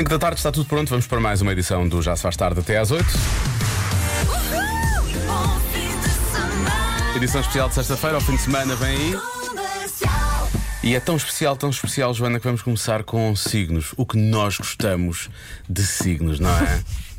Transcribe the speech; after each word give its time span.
5 0.00 0.08
da 0.08 0.18
tarde 0.18 0.38
está 0.38 0.50
tudo 0.50 0.64
pronto, 0.64 0.88
vamos 0.88 1.06
para 1.06 1.20
mais 1.20 1.42
uma 1.42 1.52
edição 1.52 1.86
do 1.86 2.00
Já 2.00 2.16
se 2.16 2.22
faz 2.22 2.34
tarde 2.34 2.58
até 2.58 2.78
às 2.78 2.90
8. 2.90 3.04
Edição 7.16 7.42
especial 7.42 7.68
de 7.68 7.74
sexta-feira, 7.74 8.14
ao 8.14 8.22
fim 8.22 8.34
de 8.34 8.40
semana 8.40 8.74
vem 8.76 8.88
aí. 8.96 9.14
E 10.82 10.94
é 10.94 11.00
tão 11.00 11.16
especial, 11.16 11.54
tão 11.54 11.68
especial, 11.68 12.14
Joana, 12.14 12.40
que 12.40 12.46
vamos 12.46 12.62
começar 12.62 13.04
com 13.04 13.36
signos. 13.36 13.92
O 13.94 14.06
que 14.06 14.16
nós 14.16 14.56
gostamos 14.56 15.28
de 15.68 15.84
signos, 15.84 16.40
não 16.40 16.48
é? 16.48 16.82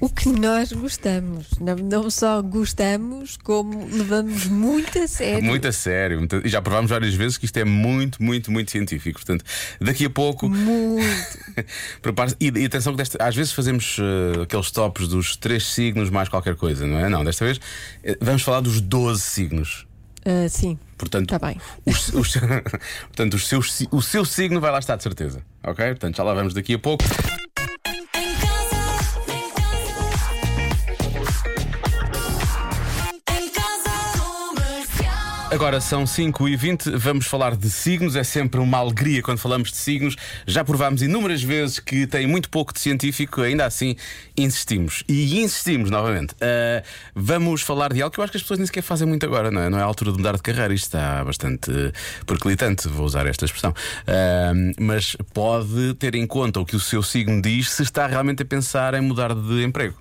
O 0.00 0.08
que 0.08 0.28
nós 0.30 0.72
gostamos. 0.72 1.46
Não, 1.60 1.76
não 1.76 2.10
só 2.10 2.40
gostamos, 2.40 3.36
como 3.36 3.86
levamos 3.86 4.46
muito 4.46 4.98
a 4.98 5.06
sério. 5.06 5.44
Muito 5.44 5.68
a 5.68 5.72
sério. 5.72 6.18
muito- 6.18 6.40
E 6.44 6.48
já 6.48 6.62
provámos 6.62 6.90
várias 6.90 7.12
vezes 7.14 7.36
que 7.36 7.44
isto 7.44 7.56
é 7.58 7.64
muito, 7.64 8.22
muito, 8.22 8.50
muito 8.50 8.70
científico. 8.70 9.18
Portanto, 9.18 9.44
daqui 9.78 10.06
a 10.06 10.10
pouco. 10.10 10.48
Muito. 10.48 11.04
Prepare-se. 12.00 12.36
E, 12.40 12.48
e 12.48 12.64
atenção 12.64 12.94
que 12.94 12.96
desta- 12.98 13.22
às 13.22 13.36
vezes 13.36 13.52
fazemos 13.52 13.98
eh, 13.98 14.42
aqueles 14.42 14.70
tops 14.70 15.06
dos 15.06 15.36
três 15.36 15.66
signos 15.66 16.08
mais 16.08 16.28
qualquer 16.30 16.56
coisa, 16.56 16.86
não 16.86 16.98
é? 16.98 17.08
Não, 17.10 17.22
desta 17.22 17.44
vez 17.44 17.60
eh, 18.02 18.16
vamos 18.22 18.40
falar 18.42 18.60
dos 18.60 18.80
12 18.80 19.20
signos. 19.20 19.86
Ah, 20.24 20.48
sim. 20.48 20.78
Portanto, 20.98 21.28
Tá 21.28 21.38
bem. 21.38 21.58
os- 21.86 22.08
os- 22.14 22.36
portanto 23.08 23.34
os 23.34 23.46
seus 23.48 23.86
o 23.90 24.02
seu 24.02 24.24
signo 24.24 24.60
vai 24.60 24.70
lá 24.70 24.78
estar 24.78 24.96
de 24.96 25.02
certeza. 25.02 25.42
Ok? 25.62 25.84
Portanto, 25.88 26.16
já 26.16 26.22
lá 26.22 26.32
vamos 26.34 26.54
daqui 26.54 26.74
a 26.74 26.78
pouco. 26.78 27.04
Agora 35.50 35.80
são 35.80 36.06
5 36.06 36.48
e 36.48 36.54
20 36.54 36.90
vamos 36.90 37.26
falar 37.26 37.56
de 37.56 37.68
signos. 37.68 38.14
É 38.14 38.22
sempre 38.22 38.60
uma 38.60 38.78
alegria 38.78 39.20
quando 39.20 39.38
falamos 39.38 39.72
de 39.72 39.78
signos. 39.78 40.14
Já 40.46 40.64
provámos 40.64 41.02
inúmeras 41.02 41.42
vezes 41.42 41.80
que 41.80 42.06
tem 42.06 42.24
muito 42.24 42.48
pouco 42.48 42.72
de 42.72 42.78
científico, 42.78 43.40
ainda 43.40 43.66
assim 43.66 43.96
insistimos. 44.36 45.02
E 45.08 45.40
insistimos 45.40 45.90
novamente. 45.90 46.36
Ah, 46.40 46.84
vamos 47.16 47.62
falar 47.62 47.92
de 47.92 48.00
algo 48.00 48.14
que 48.14 48.20
eu 48.20 48.24
acho 48.24 48.30
que 48.30 48.36
as 48.36 48.42
pessoas 48.42 48.58
nem 48.58 48.66
sequer 48.66 48.82
fazem 48.82 49.08
muito 49.08 49.26
agora, 49.26 49.50
não 49.50 49.60
é? 49.60 49.68
Não 49.68 49.76
é 49.76 49.82
a 49.82 49.84
altura 49.84 50.12
de 50.12 50.18
mudar 50.18 50.36
de 50.36 50.42
carreira. 50.42 50.72
Isto 50.72 50.84
está 50.84 51.24
bastante 51.24 51.68
perclitante, 52.24 52.86
vou 52.86 53.04
usar 53.04 53.26
esta 53.26 53.44
expressão. 53.44 53.74
Ah, 54.06 54.52
mas 54.78 55.16
pode 55.34 55.94
ter 55.94 56.14
em 56.14 56.28
conta 56.28 56.60
o 56.60 56.64
que 56.64 56.76
o 56.76 56.80
seu 56.80 57.02
signo 57.02 57.42
diz 57.42 57.70
se 57.72 57.82
está 57.82 58.06
realmente 58.06 58.44
a 58.44 58.46
pensar 58.46 58.94
em 58.94 59.00
mudar 59.00 59.34
de 59.34 59.64
emprego. 59.64 59.96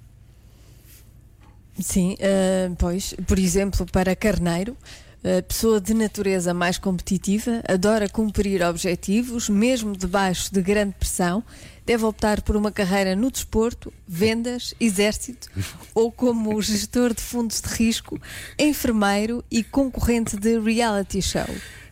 Sim, 1.80 2.16
ah, 2.22 2.72
pois, 2.78 3.16
por 3.26 3.40
exemplo, 3.40 3.84
para 3.92 4.16
Carneiro, 4.16 4.78
pessoa 5.48 5.82
de 5.82 5.94
natureza 5.94 6.54
mais 6.54 6.78
competitiva, 6.78 7.62
adora 7.68 8.08
cumprir 8.08 8.62
objetivos, 8.64 9.50
mesmo 9.50 9.96
debaixo 9.96 10.54
de 10.54 10.62
grande 10.62 10.96
pressão, 10.98 11.44
deve 11.86 12.06
optar 12.06 12.42
por 12.42 12.56
uma 12.56 12.72
carreira 12.72 13.16
no 13.16 13.32
desporto, 13.32 13.92
vendas, 14.08 14.74
exército 14.80 15.50
ou 15.94 16.12
como 16.12 16.62
gestor 16.62 17.14
de 17.14 17.22
fundos 17.22 17.62
de 17.62 17.70
risco, 17.70 18.20
enfermeiro 18.58 19.44
e 19.50 19.64
concorrente 19.64 20.38
de 20.38 20.60
reality 20.60 21.22
show. 21.22 21.48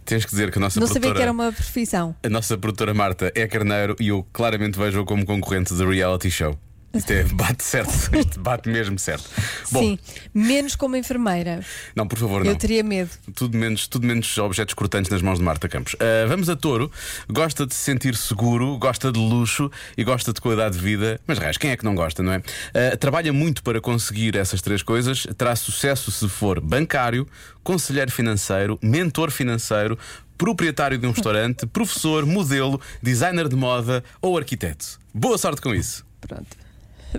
Tens 0.06 0.24
que 0.24 0.32
dizer 0.32 0.52
que 0.52 0.58
a 0.58 0.62
nossa 0.62 0.80
Não 0.80 0.88
sabia 0.88 1.14
que 1.14 1.22
era 1.22 1.32
uma 1.32 1.52
profissão. 1.52 2.16
A 2.24 2.30
nossa 2.30 2.58
produtora 2.58 2.94
Marta 2.94 3.30
é 3.36 3.46
carneiro 3.46 3.94
e 4.00 4.08
eu 4.08 4.26
claramente 4.32 4.78
vejo-a 4.80 5.04
como 5.06 5.26
concorrente 5.26 5.74
de 5.74 5.86
reality 5.86 6.32
show. 6.32 6.58
Isto 6.94 7.12
é, 7.12 7.24
bate 7.26 7.64
certo, 7.64 7.92
isto 8.18 8.40
bate 8.40 8.70
mesmo 8.70 8.98
certo. 8.98 9.30
Bom, 9.72 9.82
Sim, 9.82 10.00
menos 10.34 10.76
como 10.76 10.96
enfermeira. 10.96 11.64
não, 11.96 12.08
por 12.08 12.18
favor, 12.18 12.44
não. 12.44 12.52
Eu 12.52 12.58
teria 12.58 12.84
medo. 12.84 13.10
Tudo 13.36 13.58
menos, 13.58 13.88
tudo 13.88 14.08
menos 14.08 14.38
objetos 14.38 14.74
cortantes 14.74 15.12
nas 15.12 15.22
mãos 15.22 15.38
de 15.38 15.44
Marta 15.46 15.68
Campos. 15.70 15.96
Ah, 16.00 16.26
vamos 16.28 16.50
a 16.50 16.56
touro. 16.56 16.92
Gosta 17.30 17.66
de 17.68 17.74
se 17.76 17.82
sentir 17.82 18.16
seguro, 18.16 18.78
gosta 18.78 19.12
de 19.12 19.20
luxo 19.20 19.70
e 19.98 20.04
gosta 20.04 20.34
de 20.34 20.42
qualidade 20.42 20.78
de 20.78 20.84
vida. 20.84 21.20
Mas, 21.28 21.38
reis, 21.38 21.58
quem 21.58 21.72
é 21.72 21.78
que 21.78 21.84
não 21.86 21.94
gosta, 21.94 22.24
não 22.24 22.34
é? 22.34 22.42
Ah, 22.74 22.98
trabalha 22.98 23.32
muito 23.34 23.62
para 23.62 23.80
conseguir 23.82 24.36
essas 24.36 24.62
três 24.62 24.82
coisas. 24.82 25.28
Terá 25.38 25.56
sucesso 25.56 26.12
se 26.12 26.28
for 26.28 26.60
bancário, 26.60 27.28
conselheiro 27.64 28.12
financeiro, 28.12 28.80
mentor 28.82 29.30
financeiro, 29.30 30.00
proprietário 30.38 30.98
de 30.98 31.06
um 31.06 31.12
restaurante, 31.12 31.66
professor, 31.68 32.26
modelo, 32.26 32.80
designer 33.04 33.48
de 33.50 33.56
moda 33.56 34.04
ou 34.22 34.38
arquiteto. 34.38 35.00
Boa 35.14 35.38
sorte 35.38 35.62
com 35.62 35.76
isso. 35.76 36.06
Pronto. 36.22 36.67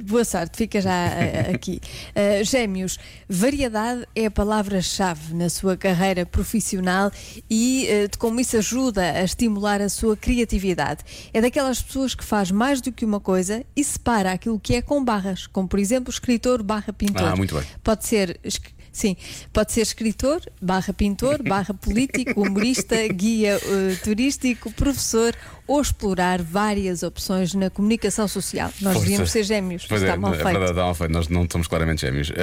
Boa 0.02 0.24
sorte, 0.24 0.56
fica 0.56 0.80
já 0.80 0.92
eh, 1.08 1.52
aqui. 1.54 1.80
Eh, 2.14 2.42
gêmeos, 2.44 2.98
variedade 3.28 4.06
é 4.14 4.26
a 4.26 4.30
palavra-chave 4.30 5.34
na 5.34 5.48
sua 5.48 5.76
carreira 5.76 6.24
profissional 6.26 7.10
e 7.48 7.86
eh, 7.88 8.08
de 8.08 8.18
como 8.18 8.40
isso 8.40 8.56
ajuda 8.56 9.02
a 9.12 9.22
estimular 9.24 9.80
a 9.80 9.88
sua 9.88 10.16
criatividade. 10.16 11.02
É 11.32 11.40
daquelas 11.40 11.80
pessoas 11.82 12.14
que 12.14 12.24
faz 12.24 12.50
mais 12.50 12.80
do 12.80 12.92
que 12.92 13.04
uma 13.04 13.20
coisa 13.20 13.64
e 13.76 13.82
separa 13.84 14.32
aquilo 14.32 14.58
que 14.58 14.74
é 14.74 14.82
com 14.82 15.04
barras, 15.04 15.46
como 15.46 15.68
por 15.68 15.78
exemplo 15.78 16.10
escritor 16.10 16.62
barra 16.62 16.92
pintor. 16.92 17.28
Ah, 17.28 17.36
muito 17.36 17.54
bem. 17.54 17.64
Pode 17.82 18.06
ser. 18.06 18.38
es- 18.44 18.60
Sim, 18.98 19.16
pode 19.52 19.70
ser 19.70 19.82
escritor, 19.82 20.40
barra 20.60 20.92
pintor, 20.92 21.40
barra 21.46 21.72
político, 21.72 22.42
humorista, 22.42 22.96
guia 23.06 23.56
eh, 23.62 23.96
turístico, 24.02 24.72
professor 24.72 25.36
ou 25.68 25.80
explorar 25.80 26.42
várias 26.42 27.04
opções 27.04 27.54
na 27.54 27.70
comunicação 27.70 28.26
social. 28.26 28.72
Nós 28.80 28.94
Força. 28.94 29.00
devíamos 29.00 29.30
ser 29.30 29.44
gêmeos, 29.44 29.86
Pois 29.86 30.02
está 30.02 30.14
é, 30.14 30.16
mal 30.16 30.32
é 30.32 30.36
feito. 30.36 30.48
verdade, 30.48 30.70
está 30.72 30.82
mal 30.82 30.94
feito. 30.96 31.12
Nós 31.12 31.28
não 31.28 31.46
somos 31.48 31.68
claramente 31.68 32.00
gêmeos. 32.00 32.30
Uh, 32.30 32.34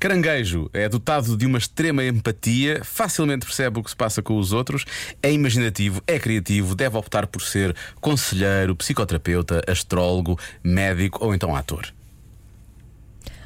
caranguejo 0.00 0.68
é 0.72 0.88
dotado 0.88 1.36
de 1.36 1.46
uma 1.46 1.58
extrema 1.58 2.02
empatia, 2.02 2.80
facilmente 2.82 3.46
percebe 3.46 3.78
o 3.78 3.82
que 3.84 3.90
se 3.90 3.96
passa 3.96 4.20
com 4.20 4.36
os 4.36 4.52
outros, 4.52 4.84
é 5.22 5.30
imaginativo, 5.30 6.02
é 6.08 6.18
criativo, 6.18 6.74
deve 6.74 6.96
optar 6.96 7.28
por 7.28 7.40
ser 7.40 7.76
conselheiro, 8.00 8.74
psicoterapeuta, 8.74 9.62
astrólogo, 9.68 10.36
médico 10.64 11.24
ou 11.24 11.32
então 11.32 11.54
ator. 11.54 11.92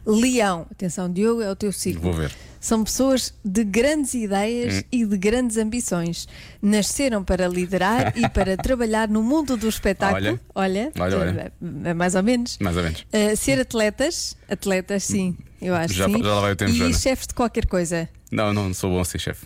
Leão, 0.04 0.66
atenção, 0.70 1.10
Diogo, 1.12 1.42
é 1.42 1.50
o 1.50 1.54
teu 1.56 1.70
signo. 1.72 2.00
Vou 2.00 2.12
ver. 2.12 2.30
Hum. 2.30 2.52
São 2.60 2.84
pessoas 2.84 3.34
de 3.44 3.64
grandes 3.64 4.14
ideias 4.14 4.84
e 4.92 5.04
de 5.04 5.16
grandes 5.16 5.56
ambições. 5.56 6.28
Nasceram 6.60 7.24
para 7.24 7.48
liderar 7.48 8.12
e 8.16 8.28
para 8.28 8.56
trabalhar 8.62 9.08
no 9.08 9.20
mundo 9.22 9.56
do 9.56 9.68
espetáculo. 9.68 10.38
Olha, 10.54 10.92
Olha, 10.98 11.18
olha. 11.18 11.52
é 11.84 11.92
mais 11.94 12.14
ou 12.14 12.22
menos. 12.22 12.56
Mais 12.60 12.76
ou 12.76 12.82
menos. 12.84 13.00
Uh, 13.12 13.36
ser 13.36 13.60
atletas, 13.60 14.36
atletas, 14.48 15.02
sim, 15.02 15.36
eu 15.60 15.74
acho 15.74 15.92
Já- 15.94 16.06
sim. 16.06 16.22
já 16.22 16.34
lá 16.34 16.40
vai 16.40 16.52
o 16.52 16.56
tempo, 16.56 16.70
e 16.70 16.74
Joana. 16.76 16.94
chefes 16.94 17.26
de 17.26 17.34
qualquer 17.34 17.66
coisa. 17.66 18.08
Não, 18.30 18.52
não 18.54 18.72
sou 18.72 18.90
bom 18.90 19.00
a 19.00 19.04
ser 19.04 19.18
chefe. 19.18 19.44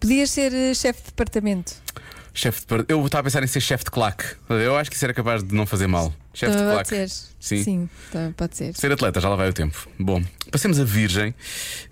Podias 0.00 0.30
ser 0.30 0.52
uh, 0.52 0.74
chefe 0.74 1.00
de 1.02 1.06
departamento. 1.06 1.72
Chefe 2.34 2.60
de 2.60 2.66
par- 2.66 2.84
Eu 2.88 3.04
estava 3.06 3.20
a 3.20 3.24
pensar 3.24 3.42
em 3.44 3.46
ser 3.48 3.60
chefe 3.60 3.84
de 3.84 3.90
claque. 3.92 4.24
Eu 4.48 4.76
acho 4.76 4.90
que 4.90 4.96
isso 4.96 5.04
era 5.04 5.14
capaz 5.14 5.42
de 5.44 5.54
não 5.54 5.66
fazer 5.66 5.86
mal. 5.86 6.12
Chefe 6.38 6.52
de 6.52 6.58
Também 6.58 6.72
claque. 6.72 6.90
pode 6.90 7.08
ser. 7.10 7.28
Sim. 7.40 7.64
Sim, 7.64 7.90
também 8.12 8.32
pode 8.32 8.56
ser. 8.56 8.72
Ser 8.74 8.92
atleta, 8.92 9.20
já 9.20 9.28
lá 9.28 9.34
vai 9.34 9.48
o 9.48 9.52
tempo. 9.52 9.88
Bom, 9.98 10.22
passemos 10.52 10.78
a 10.78 10.84
Virgem. 10.84 11.34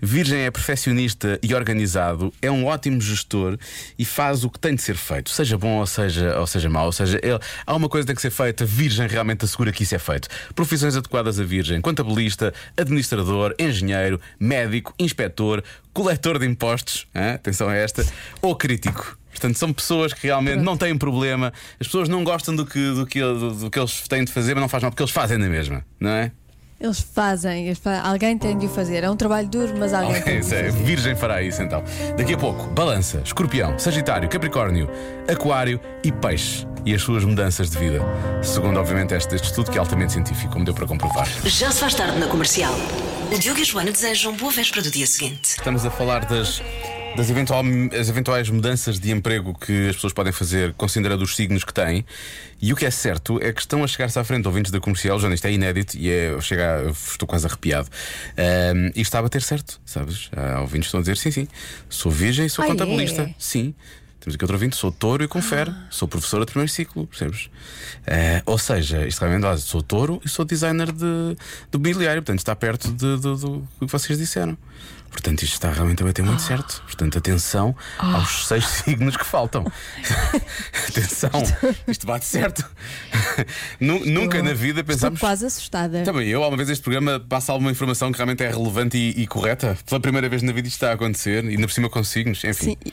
Virgem 0.01 0.39
é 0.39 0.49
perfeccionista 0.51 1.37
e 1.43 1.53
organizado, 1.53 2.33
é 2.41 2.49
um 2.49 2.65
ótimo 2.65 3.01
gestor 3.01 3.57
e 3.99 4.05
faz 4.05 4.45
o 4.45 4.49
que 4.49 4.57
tem 4.57 4.73
de 4.73 4.81
ser 4.81 4.95
feito, 4.95 5.31
seja 5.31 5.57
bom 5.57 5.79
ou 5.79 5.85
seja, 5.85 6.39
ou 6.39 6.47
seja 6.47 6.69
mau. 6.69 6.85
Ou 6.85 6.93
seja, 6.93 7.19
ele, 7.21 7.39
há 7.65 7.75
uma 7.75 7.89
coisa 7.89 8.05
que 8.05 8.07
tem 8.07 8.15
que 8.15 8.21
ser 8.21 8.31
feita, 8.31 8.63
Virgem 8.65 9.05
realmente 9.05 9.43
assegura 9.43 9.69
que 9.73 9.83
isso 9.83 9.95
é 9.95 9.99
feito. 9.99 10.29
Profissões 10.55 10.95
adequadas 10.95 11.41
a 11.41 11.43
Virgem: 11.43 11.81
contabilista, 11.81 12.53
administrador, 12.77 13.53
engenheiro, 13.59 14.21
médico, 14.39 14.93
inspetor, 14.97 15.61
coletor 15.91 16.39
de 16.39 16.45
impostos, 16.45 17.05
hã? 17.13 17.33
atenção 17.33 17.67
a 17.67 17.75
esta, 17.75 18.05
ou 18.41 18.55
crítico. 18.55 19.17
Portanto, 19.37 19.59
são 19.59 19.71
pessoas 19.71 20.13
que 20.13 20.25
realmente 20.25 20.63
não 20.63 20.75
têm 20.75 20.97
problema. 20.97 21.53
As 21.79 21.85
pessoas 21.85 22.09
não 22.09 22.23
gostam 22.23 22.55
do 22.55 22.65
que, 22.65 22.91
do, 22.91 23.05
que, 23.05 23.19
do, 23.21 23.53
do 23.53 23.69
que 23.69 23.77
eles 23.77 24.07
têm 24.07 24.25
de 24.25 24.31
fazer, 24.31 24.36
mas 24.45 24.61
não 24.61 24.69
faz 24.69 24.83
mal 24.83 24.91
porque 24.91 25.03
eles 25.03 25.11
fazem 25.11 25.37
na 25.37 25.47
mesma, 25.47 25.83
não 25.99 26.11
é? 26.11 26.31
Eles 26.79 26.99
fazem, 26.99 27.65
eles 27.65 27.79
fa- 27.79 28.01
alguém 28.01 28.37
tem 28.37 28.55
de 28.55 28.67
o 28.67 28.69
fazer. 28.69 29.03
É 29.03 29.09
um 29.09 29.15
trabalho 29.15 29.47
duro, 29.47 29.73
mas 29.79 29.93
alguém 29.93 30.21
tem 30.21 30.33
de 30.35 30.39
o 30.39 30.41
Isso 30.41 30.53
é, 30.53 30.65
fazer. 30.65 30.83
Virgem 30.83 31.15
fará 31.15 31.41
isso 31.41 31.61
então. 31.63 31.83
Daqui 32.15 32.35
a 32.35 32.37
pouco, 32.37 32.67
Balança, 32.67 33.19
Escorpião, 33.25 33.79
Sagitário, 33.79 34.29
Capricórnio, 34.29 34.87
Aquário 35.27 35.79
e 36.03 36.11
Peixe. 36.11 36.67
E 36.85 36.93
as 36.93 37.01
suas 37.01 37.25
mudanças 37.25 37.69
de 37.71 37.77
vida. 37.79 37.99
Segundo, 38.43 38.79
obviamente, 38.79 39.13
este, 39.13 39.33
este 39.35 39.45
estudo 39.47 39.71
que 39.71 39.77
é 39.77 39.79
altamente 39.79 40.13
científico, 40.13 40.53
como 40.53 40.63
deu 40.63 40.73
para 40.73 40.85
comprovar. 40.85 41.27
Já 41.45 41.71
se 41.71 41.79
faz 41.79 41.95
tarde 41.95 42.17
na 42.19 42.27
comercial. 42.27 42.73
O 43.33 43.37
Diogo 43.39 43.59
e 43.59 43.63
a 43.63 43.65
Joana 43.65 43.91
desejam 43.91 44.33
boa 44.37 44.51
véspera 44.53 44.81
do 44.83 44.89
dia 44.91 45.05
seguinte. 45.07 45.49
Estamos 45.57 45.83
a 45.85 45.89
falar 45.91 46.25
das, 46.25 46.61
das 47.17 47.29
eventual- 47.29 47.63
as 47.99 48.07
eventuais 48.09 48.49
mudanças 48.49 48.99
de 48.99 49.11
emprego 49.11 49.53
que 49.57 49.89
as 49.89 49.95
pessoas 49.95 50.13
podem 50.13 50.31
fazer, 50.31 50.73
considerando 50.73 51.23
os 51.23 51.35
signos 51.35 51.63
que 51.63 51.73
têm. 51.73 52.05
E 52.61 52.71
o 52.71 52.75
que 52.75 52.85
é 52.85 52.91
certo 52.91 53.39
é 53.41 53.51
que 53.51 53.59
estão 53.59 53.83
a 53.83 53.87
chegar-se 53.87 54.17
à 54.19 54.23
frente 54.23 54.47
ouvintes 54.47 54.71
da 54.71 54.79
comercial. 54.79 55.19
Já 55.19 55.27
isto 55.33 55.45
é 55.45 55.51
inédito 55.51 55.97
e 55.97 56.09
é, 56.09 56.39
chega, 56.41 56.89
estou 56.89 57.27
quase 57.27 57.45
arrepiado. 57.47 57.89
Ahm, 58.37 58.91
e 58.95 59.01
está 59.01 59.19
a 59.19 59.21
bater 59.23 59.41
certo, 59.41 59.79
sabes? 59.85 60.29
Há 60.35 60.61
ouvintes 60.61 60.85
que 60.85 60.97
estão 60.97 60.99
a 60.99 61.01
dizer: 61.01 61.17
sim, 61.17 61.31
sim, 61.31 61.47
sou 61.89 62.11
virgem 62.11 62.45
e 62.45 62.49
sou 62.49 62.63
Ah, 62.63 62.67
contabilista. 62.67 63.23
é? 63.23 63.35
Sim. 63.39 63.73
temos 64.19 64.35
aqui 64.35 64.43
outro 64.43 64.55
ouvinte, 64.57 64.75
sou 64.75 64.91
touro 64.91 65.23
e 65.23 65.27
confere, 65.27 65.71
sou 65.89 66.05
professora 66.07 66.43
de 66.45 66.51
primeiro 66.51 66.69
ciclo, 66.71 67.07
percebes? 67.07 67.49
Eh, 68.05 68.41
ou 68.45 68.57
seja, 68.57 69.07
isto 69.07 69.19
realmente, 69.21 69.45
olha, 69.45 69.57
sou 69.57 69.81
touro 69.81 70.21
e 70.25 70.27
sou 70.27 70.43
designer 70.43 70.91
de, 70.91 71.35
do 71.71 71.79
mobiliário, 71.79 72.21
portanto 72.21 72.39
está 72.39 72.53
perto 72.53 72.91
de- 72.91 73.17
do 73.21 73.65
que 73.79 73.85
vocês 73.87 74.19
disseram. 74.19 74.57
Portanto, 75.11 75.41
isto 75.43 75.53
está 75.53 75.71
realmente 75.71 76.03
a 76.03 76.05
bater 76.05 76.23
muito 76.23 76.41
certo. 76.41 76.81
Portanto, 76.85 77.17
atenção 77.17 77.75
aos 77.97 78.47
seis 78.47 78.65
signos 78.85 79.17
que 79.17 79.25
faltam. 79.25 79.65
atenção, 80.89 81.29
isto 81.87 82.05
bate 82.07 82.25
certo. 82.25 82.63
Nu- 83.79 84.05
Nunca 84.05 84.41
na 84.41 84.53
vida 84.53 84.81
Estou 84.81 84.93
pensámos. 84.95 85.19
quase 85.19 85.45
assustada. 85.45 86.03
Também 86.03 86.27
eu, 86.29 86.43
alguma 86.43 86.57
vez 86.57 86.69
este 86.69 86.81
programa 86.83 87.19
passa 87.19 87.51
alguma 87.51 87.71
informação 87.71 88.11
que 88.11 88.17
realmente 88.17 88.43
é 88.43 88.49
relevante 88.49 88.97
e, 88.97 89.21
e 89.21 89.27
correta. 89.27 89.77
Pela 89.87 89.99
primeira 89.99 90.29
vez 90.29 90.41
na 90.41 90.51
vida 90.51 90.67
isto 90.67 90.75
está 90.77 90.91
a 90.91 90.93
acontecer 90.93 91.43
e 91.45 91.49
ainda 91.49 91.67
por 91.67 91.73
cima 91.73 91.89
com 91.89 92.03
signos, 92.03 92.43
enfim. 92.43 92.77
Sim, 92.83 92.91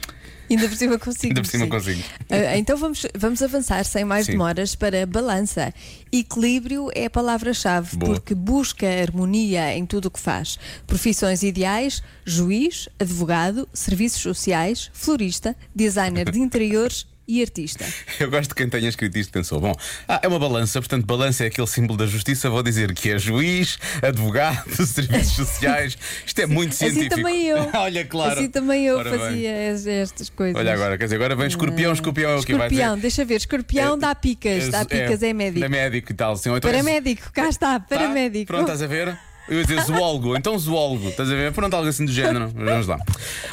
ainda 0.49 0.67
por 0.67 0.77
cima 0.77 0.99
consigo. 0.99 1.27
Ainda 1.27 1.41
por 1.41 1.49
cima 1.49 1.67
consigo. 1.67 2.03
Ah, 2.29 2.57
então 2.57 2.77
vamos, 2.77 3.05
vamos 3.17 3.41
avançar 3.41 3.83
sem 3.85 4.03
mais 4.03 4.25
Sim. 4.25 4.33
demoras 4.33 4.75
para 4.75 5.05
balança. 5.05 5.73
Equilíbrio 6.11 6.89
é 6.93 7.05
a 7.05 7.09
palavra-chave, 7.09 7.97
porque 7.97 8.33
busca 8.33 8.87
harmonia 8.87 9.75
em 9.75 9.85
tudo 9.85 10.05
o 10.05 10.11
que 10.11 10.19
faz. 10.19 10.57
Profissões 10.87 11.43
ideais: 11.43 12.01
juiz, 12.25 12.87
advogado, 12.99 13.67
serviços 13.73 14.21
sociais, 14.21 14.89
florista, 14.93 15.55
designer 15.73 16.29
de 16.31 16.39
interiores 16.39 17.07
e 17.27 17.41
artista. 17.41 17.85
Eu 18.19 18.29
gosto 18.29 18.49
de 18.49 18.55
quem 18.55 18.69
tenha 18.69 18.87
escrito 18.89 19.17
isto 19.17 19.31
pensou: 19.31 19.59
bom, 19.59 19.73
ah, 20.07 20.19
é 20.23 20.27
uma 20.27 20.39
balança, 20.39 20.79
portanto, 20.79 21.05
balança 21.05 21.43
é 21.43 21.47
aquele 21.47 21.67
símbolo 21.67 21.97
da 21.97 22.05
justiça. 22.05 22.49
Vou 22.49 22.61
dizer 22.63 22.93
que 22.93 23.09
é 23.11 23.17
juiz, 23.19 23.77
advogado, 24.01 24.69
serviços 24.85 25.33
sociais. 25.35 25.97
Isto 26.25 26.41
é 26.41 26.45
muito 26.45 26.71
Assim 26.73 26.89
científico. 26.91 27.15
também 27.15 27.47
eu. 27.47 27.69
Olha, 27.73 28.05
claro. 28.05 28.33
Assim 28.39 28.49
também 28.49 28.85
eu 28.85 28.97
Ora 28.97 29.09
bem. 29.11 29.19
fazia 29.19 29.71
es- 29.73 29.87
estas 29.87 30.29
coisas. 30.29 30.55
Olha 30.59 30.73
agora, 30.73 30.97
quer 30.97 31.05
dizer, 31.05 31.15
agora 31.15 31.35
vem 31.35 31.47
escorpião, 31.47 31.91
escorpião 31.93 32.31
é 32.31 32.35
o 32.35 32.43
que 32.43 32.53
vai 32.55 32.69
dizer. 32.69 32.81
Escorpião, 32.81 32.99
deixa 33.01 33.25
ver, 33.25 33.35
escorpião 33.35 33.97
dá 33.97 34.13
picas, 34.15 34.69
dá 34.69 34.85
picas, 34.85 35.21
é, 35.23 35.33
médico. 35.33 35.65
É 35.65 35.69
médico 35.69 36.11
e 36.11 36.15
tal. 36.15 36.33
Assim, 36.33 36.49
ou 36.49 36.57
então 36.57 36.69
é- 36.69 36.73
Paramédico, 36.73 37.31
cá 37.31 37.49
está, 37.49 37.79
Tá? 37.79 37.85
paramédico. 37.97 38.45
Pronto, 38.47 38.61
estás 38.63 38.81
a 38.81 38.87
ver? 38.87 39.17
Eu 39.47 39.59
ia 39.59 39.63
dizer 39.63 39.83
zoólogo, 39.83 40.35
então 40.35 40.57
zoólogo, 40.57 41.09
estás 41.09 41.29
a 41.29 41.35
ver? 41.35 41.51
Pronto, 41.51 41.73
algo 41.75 41.87
assim 41.87 42.03
do 42.03 42.11
género. 42.11 42.49
Vamos 42.55 42.87
lá. 42.87 42.97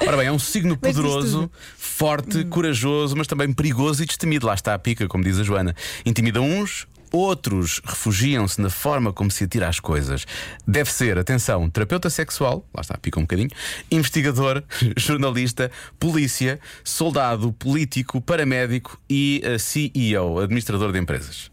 Ora 0.00 0.16
bem, 0.16 0.26
é 0.26 0.32
um 0.32 0.38
signo 0.38 0.76
poderoso, 0.76 1.50
forte, 1.76 2.44
corajoso, 2.44 3.14
mas 3.14 3.26
também 3.26 3.52
perigoso 3.52 4.02
e 4.02 4.06
destemido. 4.06 4.46
Lá 4.46 4.54
está 4.54 4.72
a 4.72 4.78
pica, 4.78 5.06
como 5.06 5.22
diz 5.22 5.38
a 5.38 5.42
Joana. 5.42 5.76
Intimida 6.06 6.40
uns. 6.40 6.86
Outros 7.12 7.82
refugiam-se 7.84 8.58
na 8.58 8.70
forma 8.70 9.12
como 9.12 9.30
se 9.30 9.44
atira 9.44 9.68
às 9.68 9.78
coisas. 9.78 10.24
Deve 10.66 10.90
ser, 10.90 11.18
atenção, 11.18 11.68
terapeuta 11.68 12.08
sexual, 12.08 12.66
lá 12.74 12.80
está, 12.80 12.96
pica 12.96 13.20
um 13.20 13.24
bocadinho, 13.24 13.50
investigador, 13.90 14.62
jornalista, 14.96 15.70
polícia, 16.00 16.58
soldado, 16.82 17.52
político, 17.52 18.18
paramédico 18.18 18.98
e 19.10 19.42
eh, 19.44 19.58
CEO, 19.58 20.38
administrador 20.38 20.90
de 20.90 20.98
empresas. 20.98 21.51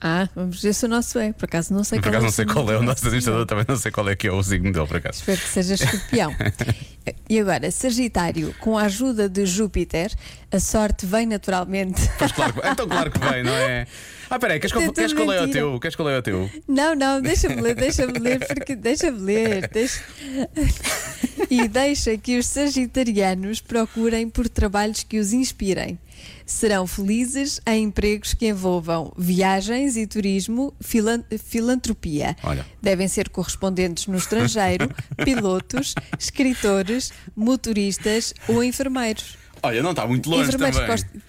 Ah, 0.00 0.28
vamos 0.34 0.60
ver 0.62 0.74
se 0.74 0.84
o 0.84 0.88
nosso 0.88 1.18
é. 1.18 1.32
Por 1.32 1.46
acaso 1.46 1.72
não 1.72 1.82
sei 1.82 1.98
Por 1.98 2.04
qual 2.04 2.10
acaso 2.16 2.24
é 2.24 2.28
não 2.28 2.32
sei 2.32 2.44
qual 2.46 2.70
é 2.70 2.78
o 2.78 2.82
nosso 2.82 3.04
administrador, 3.06 3.46
também 3.46 3.64
não 3.66 3.76
sei 3.76 3.90
qual 3.90 4.08
é 4.08 4.16
que 4.16 4.28
é 4.28 4.32
o 4.32 4.42
signo 4.42 4.70
dele, 4.72 4.86
por 4.86 4.96
acaso. 4.98 5.18
Espero 5.20 5.40
que 5.40 5.48
seja 5.48 5.74
escorpião. 5.74 6.34
e 7.28 7.40
agora, 7.40 7.70
Sagitário, 7.70 8.54
com 8.60 8.76
a 8.76 8.82
ajuda 8.82 9.28
de 9.28 9.46
Júpiter, 9.46 10.12
a 10.52 10.60
sorte 10.60 11.06
vem 11.06 11.26
naturalmente. 11.26 12.02
Pois 12.18 12.32
claro 12.32 12.54
então 12.64 12.86
claro 12.86 13.10
que 13.10 13.18
vem, 13.18 13.42
não 13.42 13.52
é? 13.54 13.86
Ah, 14.28 14.38
peraí, 14.38 14.58
queres, 14.58 14.74
é 14.76 14.80
qual- 14.80 14.92
queres 14.92 15.12
qual 15.12 15.32
é 15.32 15.42
o 15.42 15.50
teu? 15.50 15.80
Queres 15.80 15.96
qual 15.96 16.10
é 16.10 16.18
o 16.18 16.22
teu? 16.22 16.50
Não, 16.68 16.94
não, 16.94 17.22
deixa-me 17.22 17.60
ler, 17.60 17.74
deixa-me 17.76 18.18
ler, 18.18 18.44
porque 18.46 18.74
deixa-me 18.74 19.20
ler. 19.20 19.68
Deixa... 19.68 20.02
e 21.50 21.68
deixa 21.68 22.16
que 22.16 22.38
os 22.38 22.46
sagitarianos 22.46 23.60
procurem 23.60 24.28
por 24.28 24.48
trabalhos 24.48 25.02
que 25.02 25.18
os 25.18 25.32
inspirem. 25.32 25.98
Serão 26.46 26.86
felizes 26.86 27.60
em 27.66 27.84
empregos 27.84 28.32
que 28.34 28.46
envolvam 28.48 29.12
viagens 29.18 29.96
e 29.96 30.06
turismo, 30.06 30.72
filan- 30.80 31.22
filantropia. 31.44 32.36
Olha. 32.42 32.64
Devem 32.80 33.06
ser 33.08 33.28
correspondentes 33.28 34.06
no 34.06 34.16
estrangeiro, 34.16 34.88
pilotos, 35.24 35.94
escritores, 36.18 37.12
motoristas 37.36 38.32
ou 38.48 38.62
enfermeiros. 38.64 39.36
Olha, 39.62 39.82
não 39.82 39.90
está 39.90 40.06
muito 40.06 40.28
longe 40.30 40.48
enfermeiros 40.48 41.02
também. 41.02 41.22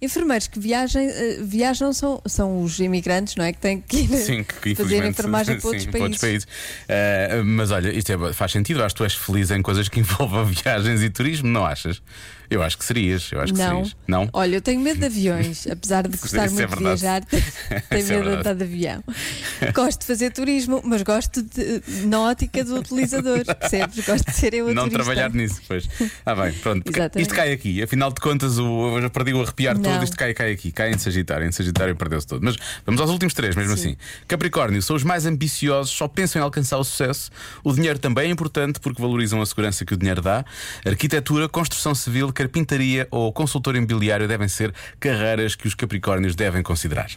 Enfermeiros 0.00 0.46
que 0.46 0.60
viajem, 0.60 1.08
eh, 1.08 1.38
viajam 1.42 1.92
são, 1.92 2.22
são 2.24 2.62
os 2.62 2.78
imigrantes, 2.78 3.34
não 3.34 3.44
é? 3.44 3.52
Que 3.52 3.58
têm 3.58 3.80
que 3.80 3.96
ir 3.98 4.08
Sim, 4.18 4.44
que 4.44 4.74
fazer 4.76 5.04
enfermagem 5.04 5.56
para 5.60 5.66
outros 5.66 5.84
sim, 5.84 5.90
países. 5.90 6.18
países. 6.20 6.46
Eh, 6.88 7.42
mas 7.44 7.72
olha, 7.72 7.92
isto 7.92 8.12
é- 8.12 8.32
faz 8.32 8.52
sentido. 8.52 8.82
Acho 8.84 8.94
que 8.94 8.98
tu 8.98 9.04
és 9.04 9.14
feliz 9.14 9.50
em 9.50 9.60
coisas 9.60 9.88
que 9.88 9.98
envolvam 10.00 10.44
viagens 10.46 11.02
e 11.02 11.10
turismo, 11.10 11.48
não 11.48 11.64
achas? 11.66 12.00
Eu 12.48 12.62
acho 12.62 12.78
que 12.78 12.84
serias. 12.84 13.30
Eu 13.32 13.40
acho 13.40 13.52
que 13.52 13.58
Não. 13.58 13.68
serias. 13.84 13.96
Não? 14.06 14.28
Olha, 14.32 14.54
eu 14.56 14.62
tenho 14.62 14.80
medo 14.80 15.00
de 15.00 15.06
aviões, 15.06 15.66
apesar 15.66 16.06
de 16.08 16.16
gostar 16.16 16.46
é 16.46 16.48
muito 16.48 16.54
de 16.54 16.82
verdade. 16.82 16.82
viajar, 17.00 17.24
tenho 17.90 18.00
Isso 18.02 18.12
é 18.12 18.16
medo 18.16 18.30
de 18.30 18.36
andar 18.36 18.54
de 18.54 18.62
avião. 18.64 19.04
Gosto 19.74 20.00
de 20.00 20.06
fazer 20.06 20.32
turismo, 20.32 20.80
mas 20.84 21.02
gosto 21.02 21.42
de, 21.42 21.82
na 22.06 22.20
ótica 22.20 22.64
do 22.64 22.76
utilizador, 22.76 23.44
percebes? 23.44 24.04
Gosto 24.06 24.26
de 24.30 24.36
ser 24.36 24.54
eu 24.54 24.68
a 24.68 24.74
Não 24.74 24.84
turista. 24.84 25.04
trabalhar 25.04 25.30
nisso, 25.30 25.60
pois. 25.66 25.88
Ah, 26.24 26.34
bem, 26.34 26.52
pronto. 26.54 26.90
Isto 27.16 27.34
cai 27.34 27.52
aqui. 27.52 27.82
Afinal 27.82 28.12
de 28.12 28.20
contas, 28.20 28.58
o, 28.58 28.96
eu 28.96 29.02
já 29.02 29.10
perdi 29.10 29.34
o 29.34 29.42
arrepiar 29.42 29.76
todo. 29.76 29.88
Não. 29.94 30.02
Isto 30.02 30.16
cai, 30.16 30.34
cai 30.34 30.52
aqui. 30.52 30.70
Cai 30.72 30.90
em 30.90 30.98
Sagitário. 30.98 31.46
Em 31.46 31.52
Sagitário 31.52 31.94
perdeu-se 31.96 32.26
todo. 32.26 32.42
Mas 32.42 32.56
vamos 32.84 33.00
aos 33.00 33.10
últimos 33.10 33.34
três, 33.34 33.56
mesmo 33.56 33.76
Sim. 33.76 33.88
assim. 33.90 33.96
Capricórnio, 34.26 34.80
são 34.82 34.94
os 34.96 35.02
mais 35.02 35.26
ambiciosos, 35.26 35.92
só 35.92 36.06
pensam 36.08 36.40
em 36.40 36.44
alcançar 36.44 36.78
o 36.78 36.84
sucesso. 36.84 37.30
O 37.64 37.72
dinheiro 37.72 37.98
também 37.98 38.28
é 38.28 38.32
importante 38.32 38.80
porque 38.80 39.00
valorizam 39.00 39.40
a 39.40 39.46
segurança 39.46 39.84
que 39.84 39.94
o 39.94 39.96
dinheiro 39.96 40.22
dá. 40.22 40.44
Arquitetura, 40.84 41.48
construção 41.48 41.94
civil, 41.94 42.32
carpintaria 42.32 43.06
ou 43.10 43.32
consultor 43.32 43.76
imobiliário 43.76 44.28
devem 44.28 44.48
ser 44.48 44.72
carreiras 45.00 45.54
que 45.54 45.66
os 45.66 45.74
Capricórnios 45.74 46.34
devem 46.34 46.62
considerar. 46.62 47.10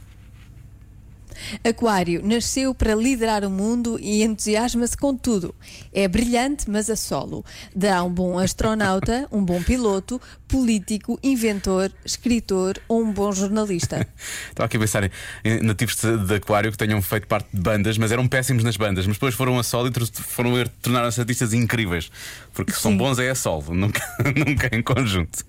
Aquário 1.68 2.22
nasceu 2.26 2.74
para 2.74 2.96
liderar 2.96 3.44
o 3.44 3.50
mundo 3.50 3.98
e 4.00 4.24
entusiasma-se 4.24 4.98
com 4.98 5.16
tudo. 5.16 5.54
É 5.94 6.08
brilhante, 6.08 6.70
mas 6.70 6.90
a 6.90 6.96
solo. 6.96 7.46
Dá 7.76 8.04
um 8.04 8.10
bom 8.10 8.38
astronauta, 8.38 9.28
um 9.32 9.44
bom 9.44 9.62
piloto, 9.62 10.22
político, 10.48 11.20
inventor, 11.24 11.92
escritor 12.06 12.80
ou 12.88 13.02
um 13.02 13.12
bom 13.12 13.32
jornalista. 13.32 14.06
Estava 14.50 14.66
aqui 14.66 14.78
a 14.78 14.80
pensar 14.80 15.04
em, 15.06 15.62
nativos 15.62 15.96
de, 15.96 16.36
Aquário 16.36 16.72
que 16.72 16.78
tenham 16.78 17.02
feito 17.02 17.28
parte 17.28 17.48
de 17.54 17.62
bandas, 17.62 17.98
mas 17.98 18.12
eram 18.12 18.28
péssimos 18.28 18.64
nas 18.64 18.76
bandas, 18.76 19.08
mas 19.08 19.16
depois 19.16 19.34
foram 19.36 19.58
a 19.58 19.64
solo 19.64 19.90
e 19.90 20.22
foram 20.24 20.52
tornar-se 20.82 21.20
artistas 21.20 21.54
incríveis. 21.54 22.12
Porque 22.54 22.74
são 22.74 22.92
Sim. 22.92 22.98
bons 22.98 23.20
é 23.20 23.30
a 23.30 23.36
solo, 23.36 23.72
nunca, 23.76 24.02
nunca 24.36 24.76
em 24.76 24.82
conjunto. 24.82 25.46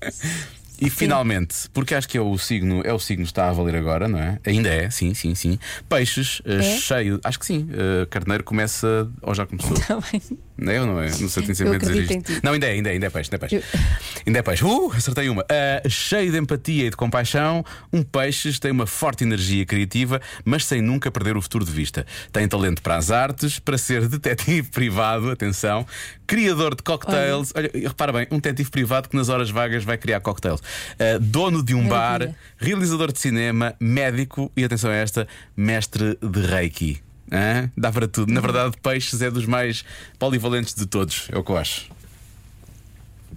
E 0.81 0.91
finalmente, 0.91 1.69
porque 1.73 1.95
acho 1.95 2.09
que 2.09 2.19
é 2.19 2.21
o 2.21 2.37
signo, 2.39 2.83
é 2.85 2.93
o 2.93 2.99
signo 2.99 3.25
que 3.25 3.31
está 3.31 3.49
a 3.49 3.53
valer 3.53 3.77
agora, 3.77 4.09
não 4.09 4.19
é? 4.19 4.39
Ainda 4.45 4.69
é, 4.69 4.91
sim, 4.91 5.15
sim, 5.15 5.35
sim. 5.35 5.59
Peixes, 5.89 6.43
eh, 6.45 6.57
É? 6.59 6.63
cheio, 6.79 7.21
acho 7.23 7.39
que 7.39 7.47
sim. 7.47 7.69
eh, 7.73 8.07
carneiro 8.11 8.43
começa, 8.43 9.09
ou 9.21 9.33
já 9.35 9.47
começou? 9.47 9.75
Está 9.75 9.99
bem. 10.01 10.21
Não 10.57 10.73
é 10.73 10.81
ou 10.81 10.87
não 10.87 11.01
é? 11.03 11.09
Não 11.09 11.29
sei, 11.29 11.43
tenho 11.43 11.55
sempre 11.55 11.65
Eu 11.65 11.73
medo 11.73 11.87
de 11.93 12.01
dizer 12.03 12.17
isto. 12.19 12.41
Não, 12.45 12.53
ainda 12.53 12.67
é, 12.67 12.71
ainda 12.73 12.91
é, 12.91 12.93
ainda 12.93 13.07
é 13.07 13.11
peixe, 13.11 13.31
ainda 13.33 13.45
é 13.45 13.49
peixe. 13.49 13.57
Eu- 13.57 13.81
Ainda 14.27 14.39
é 14.39 14.43
peixe. 14.43 14.65
Uh, 14.65 14.93
acertei 14.93 15.29
uma. 15.29 15.45
Ah, 15.49 15.89
cheio 15.89 16.31
de 16.31 16.39
empatia 16.39 16.87
e 16.87 16.91
de 16.91 16.97
compaixão, 16.97 17.65
um 17.93 18.03
peixe 18.05 18.53
tem 18.61 18.71
uma 18.71 18.87
forte 18.87 19.25
energia 19.25 19.67
criativa, 19.67 20.21
mas 20.45 20.65
sem 20.65 20.81
nunca 20.81 21.11
perder 21.11 21.37
o 21.37 21.43
futuro 21.43 21.65
de 21.65 21.73
vista. 21.73 22.07
Tem 22.31 22.47
talento 22.47 22.83
para 22.83 22.97
as 22.97 23.11
artes, 23.11 23.59
para 23.59 23.77
ser 23.77 24.07
detetive 24.09 24.69
privado, 24.71 25.31
atenção, 25.31 25.85
criador 26.27 26.77
de 26.77 26.83
cocktails. 26.85 27.53
Olha, 27.57 27.71
repara 27.75 28.13
bem, 28.13 28.27
um 28.31 28.37
detetive 28.37 28.71
privado 28.71 29.09
que 29.09 29.17
nas 29.17 29.29
horas 29.29 29.51
vagas 29.51 29.83
vai 29.83 29.99
criar 29.99 30.21
cocktails. 30.21 30.63
Ah, 31.01 31.19
dono 31.21 31.63
de 31.65 31.75
um 31.75 31.83
Maravilha. 31.83 32.29
bar, 32.31 32.37
realizador 32.59 33.11
de 33.11 33.19
cinema, 33.19 33.75
médico 33.81 34.53
e 34.57 34.63
atenção 34.65 34.91
a 34.91 34.95
esta, 34.95 35.27
mestre 35.57 36.17
de 36.23 36.41
Reiki. 36.47 37.01
Hã? 37.33 37.71
Dá 37.77 37.91
para 37.91 38.07
tudo. 38.07 38.31
Na 38.31 38.41
verdade, 38.41 38.77
peixes 38.83 39.23
é 39.23 39.31
dos 39.31 39.47
mais 39.47 39.85
polivalentes 40.19 40.75
de 40.75 40.85
todos, 40.85 41.29
é 41.33 41.39
o 41.39 41.43
que 41.43 41.51
eu 41.51 41.57
acho. 41.57 41.91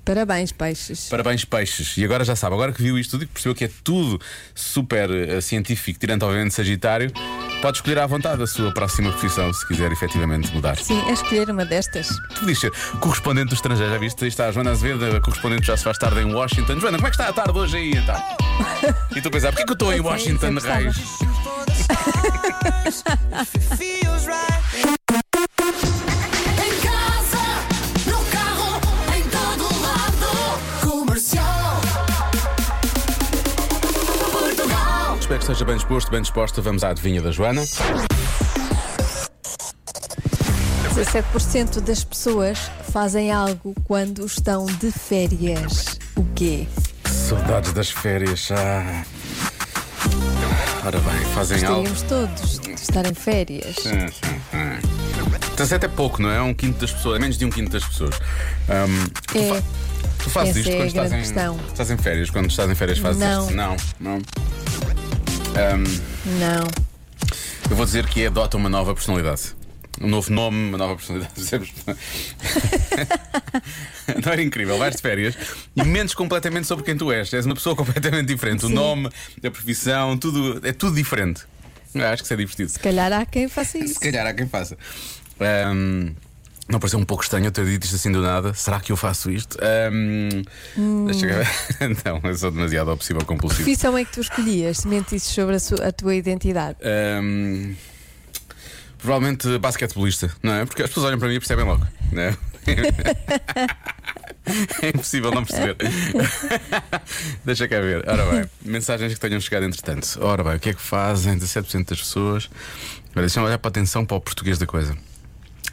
Parabéns, 0.03 0.51
peixes. 0.51 1.09
Parabéns, 1.09 1.45
peixes. 1.45 1.97
E 1.97 2.05
agora 2.05 2.23
já 2.23 2.35
sabe, 2.35 2.53
agora 2.53 2.71
que 2.71 2.83
viu 2.83 2.99
isto 2.99 3.11
tudo 3.11 3.23
e 3.23 3.27
que 3.27 3.33
percebeu 3.33 3.55
que 3.55 3.63
é 3.63 3.71
tudo 3.83 4.21
super 4.53 5.09
eh, 5.09 5.41
científico, 5.41 5.97
tirando 5.97 6.21
obviamente 6.23 6.53
Sagitário, 6.53 7.11
pode 7.59 7.77
escolher 7.77 7.97
à 7.97 8.05
vontade 8.05 8.43
a 8.43 8.45
sua 8.45 8.71
próxima 8.71 9.11
profissão 9.11 9.51
se 9.51 9.67
quiser 9.67 9.91
efetivamente 9.91 10.53
mudar. 10.53 10.77
Sim, 10.77 11.01
é 11.07 11.13
escolher 11.13 11.49
uma 11.49 11.65
destas. 11.65 12.09
Tu 12.35 12.41
podias 12.41 12.59
ser 12.59 12.71
correspondente 12.99 13.47
do 13.47 13.55
estrangeiro, 13.55 13.91
já 13.91 13.97
viste? 13.97 14.23
Aí 14.23 14.27
está 14.27 14.45
a 14.47 14.51
Joana 14.51 14.71
Azevedo, 14.71 15.15
a 15.15 15.19
correspondente 15.19 15.65
já 15.65 15.75
se 15.75 15.83
faz 15.83 15.97
tarde 15.97 16.19
em 16.19 16.31
Washington. 16.31 16.79
Joana, 16.79 16.97
como 16.97 17.07
é 17.07 17.09
que 17.09 17.15
está 17.15 17.29
a 17.29 17.33
tarde 17.33 17.57
hoje 17.57 17.77
aí 17.77 17.91
então? 17.91 18.15
E 19.15 19.21
tu 19.21 19.29
a 19.29 19.31
pensar, 19.31 19.51
porquê 19.53 19.63
que 19.63 19.71
eu 19.71 19.73
estou 19.73 19.93
em 19.93 19.99
é, 19.99 20.01
Washington, 20.01 20.51
isso 20.51 21.74
eu 21.89 21.93
Reis? 22.83 23.03
Em 26.63 26.73
casa, 26.81 27.45
no 28.05 28.19
carro, 28.31 28.81
em 29.15 29.23
todo 29.29 29.65
lado. 29.81 30.27
Comercial. 30.81 31.81
Portugal. 34.31 35.17
Espero 35.19 35.39
que 35.39 35.45
esteja 35.45 35.65
bem 35.65 35.75
disposto, 35.75 36.11
bem 36.11 36.21
disposta. 36.21 36.61
Vamos 36.61 36.83
à 36.83 36.89
adivinha 36.89 37.21
da 37.21 37.31
Joana. 37.31 37.61
17% 40.95 41.81
das 41.81 42.03
pessoas 42.03 42.71
fazem 42.91 43.31
algo 43.31 43.75
quando 43.83 44.25
estão 44.25 44.65
de 44.65 44.91
férias. 44.91 45.99
O 46.15 46.23
quê? 46.35 46.67
saudades 47.25 47.73
das 47.73 47.89
férias. 47.89 48.49
Ah. 48.51 49.03
Ora 50.85 50.99
bem, 50.99 51.25
fazem 51.33 51.63
algo. 51.65 51.89
Gostaríamos 51.89 52.01
todos 52.03 52.59
de 52.59 52.71
estar 52.73 53.05
em 53.09 53.13
férias. 53.13 53.75
Sim, 53.77 54.07
sim, 54.07 54.41
sim. 54.51 55.49
17 55.55 55.85
é 55.85 55.87
pouco, 55.89 56.21
não 56.21 56.29
é? 56.29 56.37
É 56.37 56.41
um 56.41 56.53
quinto 56.53 56.79
das 56.79 56.91
pessoas, 56.91 57.15
é 57.15 57.19
menos 57.19 57.37
de 57.37 57.45
um 57.45 57.49
quinto 57.49 57.71
das 57.71 57.83
pessoas. 57.83 58.15
Ahm, 58.69 59.07
tu, 59.27 59.37
É. 59.39 59.47
fa- 59.49 59.63
tu 60.23 60.29
fazes 60.29 60.57
isto 60.57 60.69
é 60.69 60.75
quando 60.75 60.87
estás 60.87 61.11
em, 61.13 61.17
questão. 61.17 61.59
estás 61.69 61.91
em 61.91 61.97
férias? 61.97 62.29
Quando 62.29 62.49
estás 62.49 62.69
em 62.69 62.75
férias 62.75 62.99
fazes 62.99 63.19
Não. 63.21 63.41
isto? 63.45 63.55
Não, 63.55 63.77
não. 63.99 64.15
Ahm, 65.55 65.83
Não. 66.39 66.67
eu 67.69 67.75
vou 67.75 67.85
dizer 67.85 68.05
que 68.05 68.23
é 68.23 68.27
adota 68.27 68.55
uma 68.57 68.69
nova 68.69 68.93
personalidade. 68.93 69.55
Um 70.01 70.07
novo 70.07 70.31
nome, 70.31 70.69
uma 70.69 70.77
nova 70.77 70.95
personalidade. 70.95 71.33
Não 74.23 74.31
era 74.31 74.41
incrível, 74.41 74.77
vais 74.77 74.95
de 74.95 75.01
férias 75.01 75.35
e 75.75 75.83
mentes 75.83 76.13
completamente 76.13 76.67
sobre 76.67 76.83
quem 76.83 76.97
tu 76.97 77.11
és. 77.11 77.31
És 77.33 77.45
uma 77.45 77.55
pessoa 77.55 77.75
completamente 77.75 78.27
diferente. 78.27 78.65
O 78.65 78.67
Sim. 78.67 78.73
nome, 78.75 79.09
a 79.43 79.51
profissão, 79.51 80.17
tudo, 80.17 80.59
é 80.67 80.73
tudo 80.73 80.95
diferente. 80.95 81.43
Eu 81.93 82.05
acho 82.07 82.23
que 82.23 82.27
isso 82.27 82.33
é 82.33 82.37
divertido. 82.37 82.69
Se 82.69 82.79
calhar 82.79 83.11
há 83.13 83.25
quem 83.25 83.47
faça 83.47 83.77
isso. 83.77 83.93
Se 83.95 83.99
calhar 83.99 84.25
há 84.27 84.33
quem 84.33 84.47
faça. 84.47 84.77
Ahm, 85.39 86.13
não 86.67 86.79
pareceu 86.79 86.99
um 86.99 87.05
pouco 87.05 87.23
estranho 87.23 87.45
eu 87.45 87.51
ter 87.51 87.65
dito 87.65 87.85
isto 87.85 87.95
assim 87.95 88.11
do 88.11 88.21
nada? 88.21 88.53
Será 88.53 88.79
que 88.81 88.91
eu 88.91 88.97
faço 88.97 89.31
isto? 89.31 89.57
Ahm, 89.61 90.43
Deixa 91.05 91.25
eu 91.25 91.37
ver. 91.37 91.47
Não, 92.03 92.19
eu 92.29 92.37
sou 92.37 92.51
demasiado 92.51 92.91
obsessivo 92.91 93.19
ou 93.19 93.25
compulsivo. 93.25 93.63
profissão 93.63 93.97
é 93.97 94.03
que 94.03 94.11
tu 94.11 94.19
escolhias 94.19 94.79
se 94.79 94.87
mentisses 94.89 95.33
sobre 95.33 95.55
a, 95.55 95.59
sua- 95.59 95.87
a 95.87 95.91
tua 95.93 96.15
identidade? 96.15 96.77
Ahm, 96.83 97.75
provavelmente 98.97 99.57
basquetebolista, 99.57 100.31
não 100.41 100.53
é? 100.53 100.65
Porque 100.65 100.83
as 100.83 100.89
pessoas 100.89 101.07
olham 101.07 101.19
para 101.19 101.27
mim 101.27 101.35
e 101.35 101.39
percebem 101.39 101.65
logo, 101.65 101.87
não 102.11 102.21
é? 102.21 102.37
É 104.81 104.89
impossível 104.89 105.31
não 105.31 105.43
perceber. 105.43 105.75
Deixa 107.43 107.67
cá 107.67 107.79
ver. 107.79 108.07
Ora 108.07 108.25
bem, 108.25 108.49
mensagens 108.61 109.13
que 109.13 109.19
tenham 109.19 109.41
chegado 109.41 109.65
entretanto. 109.65 110.19
Ora 110.21 110.43
bem, 110.43 110.55
o 110.55 110.59
que 110.59 110.69
é 110.69 110.73
que 110.73 110.81
fazem? 110.81 111.37
17% 111.37 111.89
das 111.89 111.99
pessoas. 111.99 112.49
Olha, 113.15 113.21
deixa-me 113.21 113.47
olhar 113.47 113.57
para 113.57 113.69
a 113.69 113.71
atenção 113.71 114.05
para 114.05 114.17
o 114.17 114.21
português 114.21 114.57
da 114.59 114.67
coisa. 114.67 114.95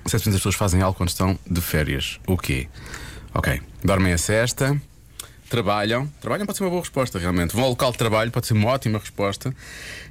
7% 0.07 0.11
das 0.11 0.25
pessoas 0.25 0.55
fazem 0.55 0.81
algo 0.81 0.97
quando 0.97 1.11
estão 1.11 1.39
de 1.49 1.61
férias. 1.61 2.19
O 2.27 2.37
quê? 2.37 2.69
Ok. 3.35 3.61
Dormem 3.85 4.13
a 4.13 4.19
cesta, 4.19 4.81
trabalham. 5.49 6.07
Trabalham 6.21 6.47
pode 6.47 6.57
ser 6.57 6.65
uma 6.65 6.71
boa 6.71 6.83
resposta, 6.83 7.19
realmente. 7.19 7.55
Vão 7.55 7.65
ao 7.65 7.71
local 7.71 7.93
de 7.93 7.99
trabalho, 7.99 8.31
pode 8.31 8.47
ser 8.47 8.55
uma 8.55 8.71
ótima 8.71 8.99
resposta. 8.99 9.55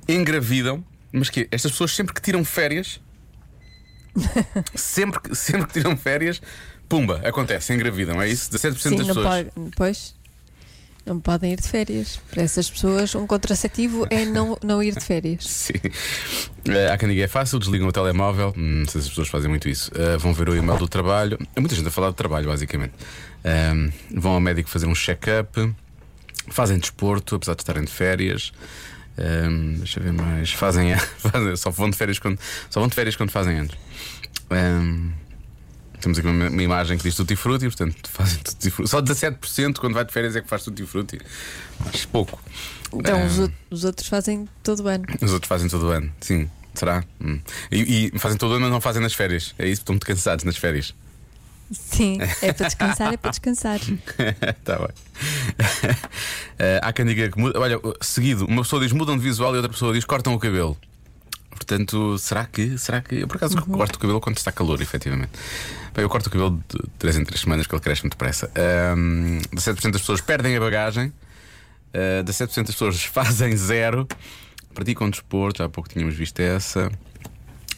Engravidam. 0.08 0.84
Mas 1.12 1.30
que 1.30 1.48
Estas 1.52 1.72
pessoas 1.72 1.92
sempre 1.96 2.14
que 2.14 2.22
tiram 2.22 2.44
férias. 2.44 3.00
sempre, 4.76 5.20
que, 5.22 5.36
sempre 5.36 5.68
que 5.68 5.74
tiram 5.74 5.96
férias, 5.96 6.42
pumba, 6.90 7.22
acontece, 7.24 7.74
engravidam. 7.74 8.22
É 8.22 8.28
isso? 8.28 8.52
17% 8.52 8.78
Sim, 8.78 8.96
das 8.96 9.08
pessoas. 9.08 9.26
pode. 9.26 9.72
Pois. 9.76 10.22
Não 11.06 11.20
podem 11.20 11.54
ir 11.54 11.60
de 11.60 11.68
férias. 11.68 12.20
Para 12.30 12.44
essas 12.44 12.70
pessoas, 12.70 13.16
um 13.16 13.26
contraceptivo 13.26 14.06
é 14.12 14.24
não, 14.24 14.58
não 14.64 14.84
ir 14.84 14.94
de 14.94 15.04
férias. 15.04 15.46
Sim. 15.50 15.74
Eh, 16.70 16.92
há 16.92 16.98
quem 16.98 17.10
diga 17.10 17.24
é 17.24 17.28
fácil, 17.28 17.58
desligam 17.58 17.88
o 17.88 17.92
telemóvel. 17.92 18.54
Hum, 18.56 18.82
não 18.82 18.86
sei 18.86 19.02
se 19.02 19.08
as 19.08 19.10
pessoas 19.10 19.28
fazem 19.28 19.50
muito 19.50 19.68
isso. 19.68 19.92
Eh, 19.96 20.18
vão 20.18 20.32
ver 20.34 20.50
o 20.50 20.56
e-mail 20.56 20.78
do 20.78 20.88
trabalho. 20.88 21.40
Há 21.56 21.60
muita 21.60 21.76
gente 21.76 21.88
a 21.88 21.92
falar 21.92 22.10
de 22.12 22.16
trabalho, 22.16 22.48
basicamente. 22.48 22.94
Ahm, 23.44 23.90
vão 24.14 24.34
ao 24.34 24.40
médico 24.40 24.70
fazer 24.70 24.86
um 24.86 24.94
check-up. 24.94 25.74
Fazem 26.50 26.78
desporto, 26.78 27.36
apesar 27.36 27.56
de 27.56 27.62
estarem 27.64 27.84
de 27.84 27.92
férias. 27.92 28.52
Ahm, 29.18 29.76
deixa 29.78 30.00
eu 30.00 30.04
ver 30.04 30.14
mais. 30.14 30.52
Fazem, 30.52 30.96
fazem- 31.20 31.56
só 31.56 31.70
vão 31.70 31.90
de 31.90 31.98
férias 31.98 32.18
quando 32.20 32.40
só 32.70 32.80
vão 32.80 32.88
de 32.90 32.96
férias 32.96 33.16
quando 33.16 33.32
fazem 33.32 33.58
anos. 33.60 33.74
Ahm, 34.50 35.12
temos 36.00 36.18
aqui 36.18 36.28
uma, 36.28 36.50
uma 36.50 36.64
imagem 36.64 36.98
que 36.98 37.04
diz 37.04 37.16
tutti 37.16 37.36
frutti, 37.36 37.66
portanto 37.66 38.10
fazem 38.10 38.40
tutti 38.40 38.70
frutti. 38.72 38.90
Só 38.90 39.02
17% 39.02 39.78
quando 39.78 39.94
vai 39.94 40.06
de 40.06 40.12
férias 40.12 40.36
é 40.36 40.42
que 40.42 40.48
faz 40.48 40.64
tutti 40.64 40.84
frutti. 40.86 41.20
Acho 41.94 42.08
pouco. 42.08 42.42
Então 42.94 43.26
os, 43.26 43.38
Ahm, 43.40 43.42
out- 43.44 43.54
os 43.70 43.84
outros 43.84 44.08
fazem 44.08 44.48
todo 44.64 44.84
o 44.84 44.88
ano. 44.88 45.06
os 45.22 45.32
outros 45.34 45.48
fazem 45.48 45.70
todo 45.70 45.88
o 45.88 45.90
ano, 45.92 46.12
sim. 46.22 46.50
Será? 46.74 47.04
Hum. 47.20 47.40
E, 47.70 48.12
e 48.16 48.20
fazem 48.20 48.38
todo 48.38 48.52
o 48.52 48.54
ano, 48.54 48.62
mas 48.64 48.72
não 48.72 48.80
fazem 48.82 49.02
nas 49.02 49.14
férias. 49.14 49.54
É 49.60 49.66
isso, 49.68 49.82
estão 49.82 49.94
muito 49.94 50.06
cansados 50.08 50.46
nas 50.46 50.56
férias. 50.56 50.96
Sim, 51.70 52.18
é 52.42 52.52
para 52.54 52.66
descansar, 52.68 53.14
é 53.14 53.18
para 53.18 53.30
descansar. 53.30 53.80
Está 53.80 54.78
bem. 54.80 54.88
Eh, 56.64 56.80
há 56.84 56.94
quem 56.94 57.06
diga 57.06 57.28
que 57.28 57.40
muda. 57.40 57.60
Olha, 57.60 57.80
seguido, 58.02 58.46
uma 58.46 58.62
pessoa 58.62 58.80
diz 58.80 58.92
mudam 58.92 59.18
de 59.18 59.24
visual 59.24 59.52
e 59.54 59.56
outra 59.56 59.72
pessoa 59.72 59.94
diz 59.94 60.06
cortam 60.06 60.36
o 60.36 60.40
cabelo. 60.40 60.78
Portanto, 61.50 62.18
será 62.20 62.46
que. 62.46 62.78
Será 62.78 63.02
que. 63.02 63.16
Eu 63.16 63.28
por 63.28 63.38
acaso 63.38 63.60
corto 63.64 63.96
o 63.96 64.00
cabelo 64.00 64.22
quando 64.22 64.38
está 64.38 64.52
calor, 64.52 64.82
efetivamente. 64.82 65.32
Bem, 65.94 66.04
eu 66.04 66.10
corto 66.10 66.30
o 66.30 66.32
cabelo 66.32 66.62
de 66.70 66.80
3 67.00 67.18
em 67.18 67.24
3 67.24 67.42
semanas, 67.42 67.68
que 67.68 67.74
ele 67.74 67.82
cresce 67.82 68.04
muito 68.04 68.14
depressa. 68.14 68.52
Um, 68.96 69.40
17% 69.56 69.92
das 69.92 70.02
pessoas 70.02 70.22
perdem 70.22 70.56
a 70.56 70.60
bagagem. 70.60 71.08
Uh, 71.94 72.24
17% 72.24 72.66
das 72.66 72.76
pessoas 72.76 73.02
fazem 73.06 73.56
zero. 73.56 74.08
Praticam 74.74 75.10
desporto, 75.10 75.60
já 75.60 75.66
há 75.66 75.70
pouco 75.70 75.90
tínhamos 75.90 76.16
visto 76.16 76.40
essa. 76.40 76.92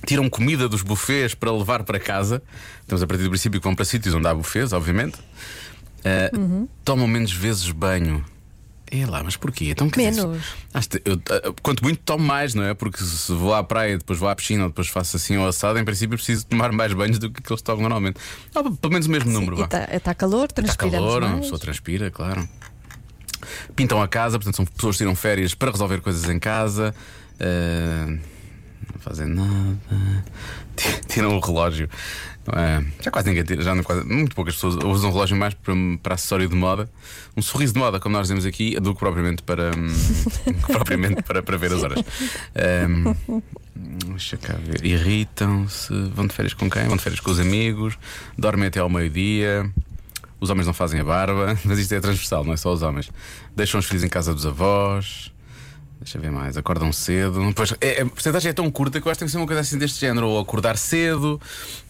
Tiram 0.06 0.30
comida 0.30 0.68
dos 0.70 0.82
buffets 0.82 1.34
para 1.36 1.52
levar 1.52 1.84
para 1.84 2.00
casa. 2.00 2.42
Estamos 2.82 3.02
a 3.02 3.08
partir 3.08 3.24
do 3.24 3.30
princípio 3.30 3.60
que 3.60 3.64
vão 3.64 3.76
para 3.76 3.86
sítios 3.86 4.14
onde 4.14 4.28
há 4.28 4.34
buffets, 4.34 4.74
obviamente. 4.74 5.18
Uh, 6.06 6.68
Tomam 6.84 7.08
menos 7.08 7.32
vezes 7.32 7.70
banho. 7.72 8.24
É 8.92 9.08
lá, 9.08 9.24
mas 9.24 9.36
porquê? 9.36 9.70
Então, 9.72 9.88
dizer, 9.88 10.12
Menos. 10.12 10.46
eu, 11.04 11.16
uh, 11.16 11.56
quanto 11.64 11.84
muito 11.84 12.00
tomo 12.02 12.24
mais, 12.24 12.54
não 12.54 12.64
é? 12.64 12.76
Porque 12.76 13.04
se 13.04 13.32
vou 13.34 13.52
à 13.54 13.64
praia, 13.64 13.98
depois 13.98 14.20
vou 14.20 14.30
à 14.30 14.36
piscina, 14.36 14.64
ou 14.64 14.70
depois 14.70 14.88
faço 14.88 15.18
assim 15.18 15.36
ou 15.36 15.48
assado, 15.48 15.80
em 15.80 15.84
princípio 15.84 16.16
preciso 16.16 16.46
tomar 16.46 16.72
mais 16.72 16.94
banhos 16.94 17.18
do 17.18 17.32
que 17.32 17.40
aqueles 17.40 17.62
que 17.62 17.66
tomam 17.66 17.82
normalmente. 17.82 18.20
Ou 18.54 18.72
pelo 18.76 18.94
menos 18.94 19.08
o 19.08 19.10
mesmo 19.10 19.32
número. 19.32 19.64
Está 19.64 19.88
tá 20.00 20.14
calor, 20.14 20.44
Está 20.46 20.62
transpiramos 20.62 20.96
calor, 20.96 21.24
uma 21.24 21.30
mais. 21.30 21.42
pessoa 21.42 21.60
transpira, 21.60 22.12
claro. 22.12 22.48
Pintam 23.76 24.00
a 24.02 24.08
casa, 24.08 24.38
portanto, 24.38 24.58
são 24.58 24.66
pessoas 24.66 24.96
que 24.96 25.04
tiram 25.04 25.16
férias 25.16 25.56
para 25.56 25.72
resolver 25.72 26.00
coisas 26.02 26.30
em 26.30 26.38
casa. 26.38 26.94
Ah, 27.40 28.16
não 29.04 29.10
fazem 29.10 29.28
nada. 29.28 30.26
Tiram 31.08 31.36
o 31.36 31.40
relógio. 31.40 31.90
Ah, 32.48 32.84
já 33.02 33.10
quase 33.10 33.30
ninguém 33.30 33.44
tira, 33.46 33.62
já 33.62 33.74
não 33.74 33.84
quase, 33.84 34.04
muito 34.06 34.36
poucas 34.36 34.56
pessoas 34.56 34.76
usam 34.76 35.10
o 35.10 35.14
relógio 35.14 35.38
mais 35.38 35.54
para, 35.54 35.74
para 36.02 36.16
acessório 36.16 36.48
de 36.48 36.56
moda. 36.56 36.90
Um 37.38 37.42
sorriso 37.42 37.74
de 37.74 37.80
moda, 37.80 38.02
como 38.02 38.14
nós 38.14 38.24
dizemos 38.24 38.46
aqui, 38.46 38.78
do 38.82 38.94
que 38.94 39.00
propriamente 39.00 39.44
para, 39.44 39.72
hum, 39.72 39.88
propriamente 40.68 41.24
para, 41.24 41.42
para 41.42 41.58
ver 41.58 41.72
as 41.72 41.84
horas. 41.84 42.04
Ah, 42.54 43.16
Deixa 43.76 44.38
cá 44.38 44.56
ver. 44.62 44.86
Irritam-se. 44.86 45.94
Vão 46.14 46.28
de 46.28 46.34
férias 46.34 46.54
com 46.54 46.70
quem? 46.70 46.86
Vão 46.86 46.98
de 46.98 47.04
férias 47.04 47.20
com 47.20 47.32
os 47.32 47.40
amigos. 47.40 47.98
Dormem 48.38 48.68
até 48.68 48.80
ao 48.80 48.90
meio-dia. 48.90 49.70
Os 50.40 50.50
homens 50.50 50.68
não 50.68 50.74
fazem 50.74 51.00
a 51.00 51.04
barba. 51.04 51.58
Mas 51.66 51.80
isto 51.80 51.94
é 51.94 52.00
transversal, 52.00 52.44
não 52.44 52.54
é 52.54 52.58
só 52.58 52.72
os 52.72 52.82
homens. 52.82 53.10
Deixam 53.56 53.80
os 53.80 53.86
filhos 53.86 54.04
em 54.04 54.10
casa 54.10 54.34
dos 54.34 54.46
avós. 54.46 55.33
Deixa 56.04 56.18
eu 56.18 56.22
ver 56.22 56.32
mais. 56.32 56.58
Acordam 56.58 56.92
cedo. 56.92 57.54
Pois, 57.56 57.74
é, 57.80 58.02
a 58.02 58.06
porcentagem 58.06 58.50
é 58.50 58.54
tão 58.54 58.70
curta 58.70 59.00
que 59.00 59.08
eu 59.08 59.12
acho 59.12 59.18
que 59.18 59.20
tem 59.20 59.28
que 59.28 59.32
ser 59.32 59.38
uma 59.38 59.48
coisa 59.48 59.62
assim 59.62 59.78
deste 59.78 60.02
género. 60.02 60.28
Ou 60.28 60.40
acordar 60.40 60.78
cedo, 60.78 61.40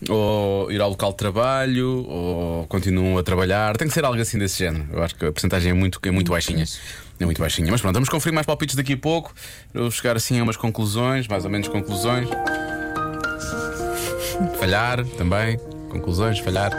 ou 0.08 0.72
ir 0.72 0.79
ao 0.79 0.89
local 0.89 1.12
de 1.12 1.17
trabalho, 1.17 2.05
ou 2.08 2.67
continuam 2.67 3.17
a 3.17 3.24
trabalhar. 3.24 3.75
Tem 3.75 3.88
que 3.88 3.93
ser 3.93 4.05
algo 4.05 4.22
assim 4.22 4.38
desse 4.38 4.60
género. 4.60 4.86
Eu 4.93 5.03
acho 5.03 5.15
que 5.15 5.25
a 5.25 5.32
porcentagem 5.32 5.72
é 5.72 5.74
muito, 5.74 6.00
é 6.03 6.12
muito 6.12 6.32
baixinha. 6.32 6.63
É 7.20 7.25
muito 7.25 7.41
baixinha. 7.41 7.72
Mas 7.72 7.82
pronto, 7.82 7.96
vamos 7.96 8.08
conferir 8.08 8.36
mais 8.36 8.46
palpites 8.46 8.75
daqui 8.75 8.93
a 8.93 8.98
pouco. 8.98 9.34
Eu 9.74 9.82
vou 9.82 9.91
chegar 9.91 10.15
assim 10.15 10.39
a 10.39 10.43
umas 10.43 10.58
conclusões, 10.58 11.27
mais 11.27 11.43
ou 11.43 11.50
menos 11.50 11.67
conclusões. 11.67 12.29
Falhar 14.60 15.03
também. 15.17 15.58
Conclusões, 15.89 16.38
falhar. 16.38 16.72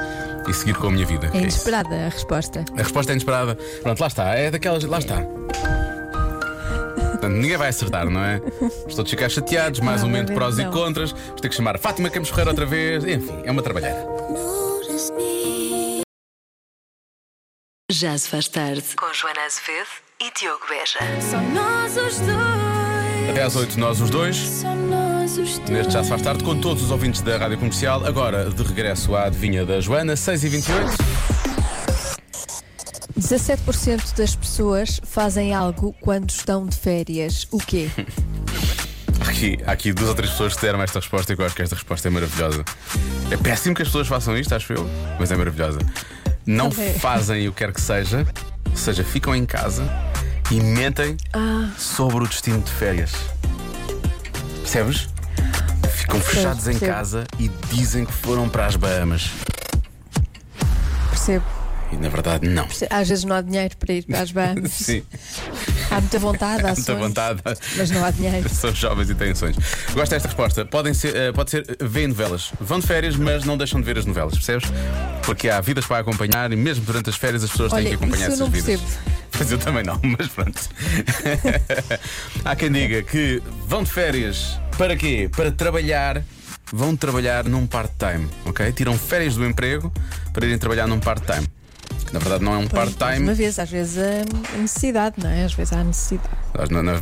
E 0.49 0.53
seguir 0.53 0.75
com 0.75 0.87
a 0.87 0.91
minha 0.91 1.07
vida. 1.07 1.27
É 1.27 1.39
isso. 1.39 1.39
inesperada 1.39 1.95
a 1.95 2.09
resposta. 2.11 2.65
A 2.77 2.83
resposta 2.83 3.11
é 3.11 3.15
inesperada. 3.15 3.59
Pronto, 3.83 4.01
lá 4.01 4.07
está. 4.07 4.35
É 4.35 4.51
daquelas. 4.51 4.85
Lá 4.85 4.99
está. 4.99 5.25
Portanto, 7.25 7.41
ninguém 7.41 7.57
vai 7.57 7.69
acertar, 7.69 8.11
não 8.11 8.23
é? 8.23 8.39
Os 8.87 8.95
todos 8.95 9.11
ficar 9.11 9.31
chateados, 9.31 9.81
mais 9.81 10.03
um 10.03 10.07
momento 10.07 10.35
prós 10.35 10.59
e 10.59 10.65
contras. 10.67 11.13
Vamos 11.13 11.41
ter 11.41 11.49
que 11.49 11.55
chamar 11.55 11.77
a 11.77 11.79
Fátima 11.79 12.11
Campos 12.11 12.29
Ferreira 12.29 12.51
outra 12.51 12.67
vez. 12.67 13.03
Enfim, 13.05 13.41
é 13.45 13.51
uma 13.51 13.63
trabalheira. 13.63 14.05
Já 17.91 18.19
se 18.19 18.29
faz 18.29 18.49
tarde. 18.49 18.85
Com 18.97 19.13
Joana 19.15 19.41
Azevedo 19.47 19.89
e 20.21 20.39
Diogo 20.39 20.67
Beja. 20.69 20.99
Só 21.31 21.41
nós 21.41 21.97
os 21.97 22.21
dois. 22.21 23.31
Até 23.31 23.43
às 23.43 23.57
8, 23.57 23.81
nós 23.81 24.01
os 24.03 24.11
dois. 24.11 24.37
Só 24.37 24.75
nós 24.75 25.39
os 25.39 25.59
dois. 25.59 25.71
Neste 25.71 25.93
Já 25.95 26.03
se 26.03 26.11
faz 26.11 26.21
tarde, 26.21 26.45
com 26.45 26.61
todos 26.61 26.83
os 26.83 26.91
ouvintes 26.91 27.23
da 27.23 27.39
Rádio 27.39 27.57
Comercial. 27.57 28.05
Agora, 28.05 28.51
de 28.51 28.63
regresso 28.63 29.17
à 29.17 29.25
adivinha 29.25 29.65
da 29.65 29.81
Joana, 29.81 30.15
6h28. 30.15 31.34
17% 33.19 34.17
das 34.17 34.35
pessoas 34.35 35.01
fazem 35.05 35.55
algo 35.55 35.95
quando 36.01 36.31
estão 36.31 36.67
de 36.67 36.77
férias. 36.77 37.47
O 37.51 37.59
quê? 37.59 37.89
Aqui, 39.29 39.59
há 39.67 39.73
aqui 39.73 39.93
duas 39.93 40.09
ou 40.09 40.15
três 40.15 40.31
pessoas 40.33 40.55
que 40.55 40.61
deram 40.63 40.83
esta 40.83 40.99
resposta 40.99 41.33
e 41.33 41.37
eu 41.39 41.45
acho 41.47 41.55
que 41.55 41.63
esta 41.63 41.75
resposta 41.77 42.09
é 42.09 42.11
maravilhosa. 42.11 42.65
É 43.31 43.37
péssimo 43.37 43.75
que 43.75 43.83
as 43.83 43.89
pessoas 43.89 44.07
façam 44.09 44.37
isto, 44.37 44.55
acho 44.55 44.73
eu, 44.73 44.89
mas 45.19 45.31
é 45.31 45.37
maravilhosa. 45.37 45.79
Não 46.47 46.67
Ok. 46.69 46.93
fazem 46.95 47.49
o 47.49 47.53
que 47.53 47.59
quer 47.65 47.73
que 47.73 47.81
seja, 47.81 48.27
ou 48.71 48.77
seja, 48.77 49.03
ficam 49.05 49.35
em 49.35 49.47
casa 49.47 49.89
e 50.51 50.61
mentem 50.61 51.17
sobre 51.79 52.25
o 52.25 52.29
destino 52.29 52.61
de 52.61 52.71
férias. 52.71 53.13
Percebes? 54.61 55.09
Ficam 55.97 56.21
fechados 56.21 56.67
em 56.69 56.73
percebo. 56.73 56.93
casa 56.93 57.25
e 57.39 57.49
dizem 57.73 58.05
que 58.05 58.13
foram 58.13 58.49
para 58.49 58.67
as 58.67 58.77
Bahamas. 58.77 59.31
Percebo. 61.11 61.45
E 61.95 61.97
na 61.97 62.09
verdade, 62.09 62.49
não. 62.49 62.67
Às 62.91 63.09
vezes 63.09 63.25
não 63.25 63.37
há 63.37 63.41
dinheiro 63.41 63.77
para 63.77 63.93
ir 63.95 64.05
para 64.05 64.21
as 64.21 64.31
bandas. 64.33 64.73
Sim, 64.73 65.03
Há 65.91 66.01
muita 66.01 66.19
vontade, 66.19 66.61
há 66.63 66.67
muita 66.67 66.83
sonhos, 66.83 67.01
vontade. 67.01 67.41
Mas 67.77 67.91
não 67.91 68.05
há 68.05 68.11
dinheiro. 68.11 68.49
São 68.51 68.75
jovens 68.75 69.11
e 69.11 69.15
têm 69.15 69.35
sonhos. 69.35 69.57
Gosto 69.93 70.11
desta 70.11 70.27
resposta. 70.29 70.65
Podem 70.65 70.93
ser, 70.93 71.15
eh, 71.15 71.33
pode 71.33 71.51
ser, 71.53 71.65
eh, 71.69 71.77
veem 71.87 72.09
novelas. 72.09 72.51
Vão 72.61 72.81
de 72.81 72.87
férias, 72.87 73.15
mas 73.17 73.45
não 73.45 73.57
deixam 73.57 73.81
de 73.81 73.87
ver 73.87 73.99
as 73.99 74.05
novelas, 74.07 74.35
percebes? 74.35 74.69
Porque 75.23 75.49
há 75.49 75.61
vidas 75.61 75.87
para 75.87 75.99
acompanhar 76.01 76.51
e 76.53 76.57
mesmo 76.57 76.85
durante 76.85 77.11
as 77.11 77.17
férias 77.17 77.45
as 77.45 77.51
pessoas 77.51 77.71
têm 77.71 77.81
Olha, 77.81 77.89
que 77.91 77.95
acompanhar 77.95 78.27
essas 78.27 78.41
não 78.41 78.51
vidas. 78.51 78.81
percebo. 78.81 79.15
Mas 79.39 79.51
eu 79.53 79.59
também 79.59 79.85
não, 79.85 80.01
mas 80.19 80.29
pronto. 80.29 80.61
há 82.45 82.57
quem 82.57 82.71
diga 82.73 83.03
que 83.03 83.43
vão 83.67 83.83
de 83.83 83.91
férias 83.91 84.59
para 84.77 84.97
quê? 84.97 85.31
Para 85.35 85.51
trabalhar. 85.53 86.23
Vão 86.73 86.97
trabalhar 86.97 87.45
num 87.45 87.67
part-time, 87.67 88.27
ok? 88.47 88.73
Tiram 88.73 88.99
férias 88.99 89.37
do 89.37 89.45
emprego 89.47 89.93
para 90.33 90.45
irem 90.47 90.59
trabalhar 90.59 90.89
num 90.89 90.99
part-time. 90.99 91.47
Na 92.15 92.21
verdade 92.21 92.45
não 92.45 92.53
é 92.53 92.59
um 92.59 92.61
mais 92.61 92.69
part-time. 92.69 93.27
Uma 93.27 93.35
vez, 93.35 93.59
às 93.59 93.69
vezes 93.69 93.99
a 93.99 94.57
necessidade, 94.57 95.17
não 95.19 95.29
é? 95.29 95.45
Às 95.45 95.53
vezes 95.53 95.73
há 95.73 95.83
necessidade. 95.83 96.44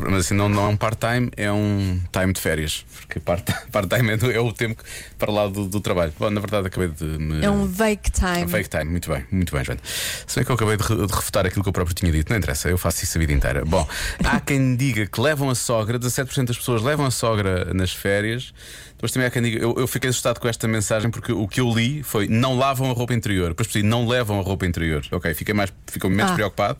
Mas, 0.09 0.25
assim 0.25 0.33
não, 0.33 0.49
não 0.49 0.65
é 0.65 0.67
um 0.69 0.75
part-time, 0.75 1.29
é 1.37 1.51
um 1.51 1.99
time 2.11 2.33
de 2.33 2.41
férias. 2.41 2.85
Porque 3.01 3.19
part- 3.19 3.47
part-time 3.71 4.13
é, 4.13 4.17
do- 4.17 4.31
é 4.31 4.39
o 4.39 4.51
tempo 4.51 4.81
para 5.19 5.31
lá 5.31 5.47
do, 5.47 5.67
do 5.67 5.79
trabalho. 5.79 6.11
Bom, 6.17 6.29
na 6.29 6.39
verdade 6.41 6.67
acabei 6.67 6.87
de 6.89 7.03
me. 7.05 7.45
É 7.45 7.49
um 7.49 7.65
vake 7.67 8.11
time. 8.11 8.45
um 8.45 8.47
fake 8.49 8.69
time, 8.69 8.85
muito 8.85 9.09
bem, 9.11 9.23
muito 9.31 9.53
bem, 9.55 9.63
Joana. 9.63 9.81
Se 9.83 10.35
bem 10.35 10.43
que 10.45 10.51
eu 10.51 10.55
acabei 10.55 10.77
de, 10.77 11.07
de 11.07 11.13
refutar 11.13 11.45
aquilo 11.45 11.61
que 11.63 11.69
eu 11.69 11.73
próprio 11.73 11.95
tinha 11.95 12.11
dito, 12.11 12.29
não 12.31 12.37
interessa, 12.37 12.67
eu 12.69 12.77
faço 12.77 13.03
isso 13.03 13.17
a 13.17 13.19
vida 13.21 13.31
inteira. 13.33 13.63
Bom, 13.63 13.87
há 14.23 14.39
quem 14.39 14.75
diga 14.75 15.05
que 15.05 15.21
levam 15.21 15.49
a 15.49 15.55
sogra, 15.55 15.99
17% 15.99 16.45
das 16.45 16.57
pessoas 16.57 16.81
levam 16.81 17.05
a 17.05 17.11
sogra 17.11 17.71
nas 17.73 17.91
férias. 17.93 18.53
Depois 18.95 19.11
também 19.11 19.27
há 19.27 19.31
quem 19.31 19.41
diga, 19.41 19.59
eu, 19.61 19.75
eu 19.77 19.85
fiquei 19.85 20.09
assustado 20.09 20.39
com 20.39 20.47
esta 20.47 20.65
mensagem 20.67 21.11
porque 21.11 21.33
o 21.33 21.45
que 21.47 21.59
eu 21.59 21.69
li 21.69 22.01
foi 22.03 22.27
não 22.27 22.57
lavam 22.57 22.89
a 22.89 22.93
roupa 22.93 23.13
interior. 23.13 23.49
Depois 23.53 23.83
não 23.83 24.07
levam 24.07 24.39
a 24.39 24.41
roupa 24.41 24.65
interior. 24.65 25.03
Ok, 25.11 25.33
fiquei, 25.33 25.53
mais, 25.53 25.71
fiquei 25.87 26.09
menos 26.09 26.31
Ah. 26.31 26.35
preocupado. 26.35 26.79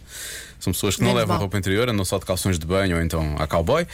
São 0.64 0.72
pessoas 0.72 0.96
que 0.96 1.02
não 1.02 1.08
Menos 1.10 1.22
levam 1.22 1.34
mal. 1.36 1.42
roupa 1.42 1.58
interior, 1.58 1.90
andam 1.90 2.06
só 2.06 2.18
de 2.18 2.26
calções 2.26 2.58
de 2.58 2.66
banho 2.66 2.96
ou 2.96 3.02
então 3.04 3.36
a 3.38 3.46
cowboy. 3.46 3.86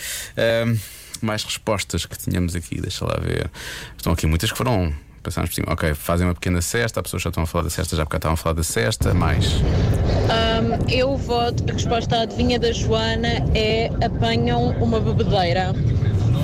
Mais 1.21 1.43
respostas 1.43 2.05
que 2.05 2.17
tínhamos 2.17 2.55
aqui, 2.55 2.79
deixa 2.79 3.05
lá 3.05 3.17
ver. 3.21 3.49
Estão 3.97 4.13
aqui 4.13 4.25
muitas 4.27 4.51
que 4.51 4.57
foram. 4.57 4.93
Passámos 5.21 5.49
por 5.49 5.55
cima. 5.55 5.73
Ok, 5.73 5.93
fazem 5.95 6.25
uma 6.25 6.33
pequena 6.33 6.61
cesta, 6.61 7.01
as 7.01 7.03
pessoas 7.03 7.23
já 7.23 7.29
estão 7.29 7.43
a 7.43 7.45
falar 7.45 7.65
da 7.65 7.69
cesta, 7.69 7.93
já 7.93 8.05
porque 8.05 8.15
estavam 8.15 8.35
a 8.35 8.37
falar 8.37 8.53
da 8.53 8.63
cesta, 8.63 9.13
mais. 9.13 9.45
Eu 10.87 11.17
voto 11.17 11.63
que 11.63 11.71
a 11.71 11.73
resposta 11.73 12.15
à 12.15 12.21
adivinha 12.21 12.57
da 12.57 12.71
Joana 12.71 13.45
é 13.53 13.91
apanham 14.03 14.69
uma 14.81 14.99
bebedeira. 15.01 15.73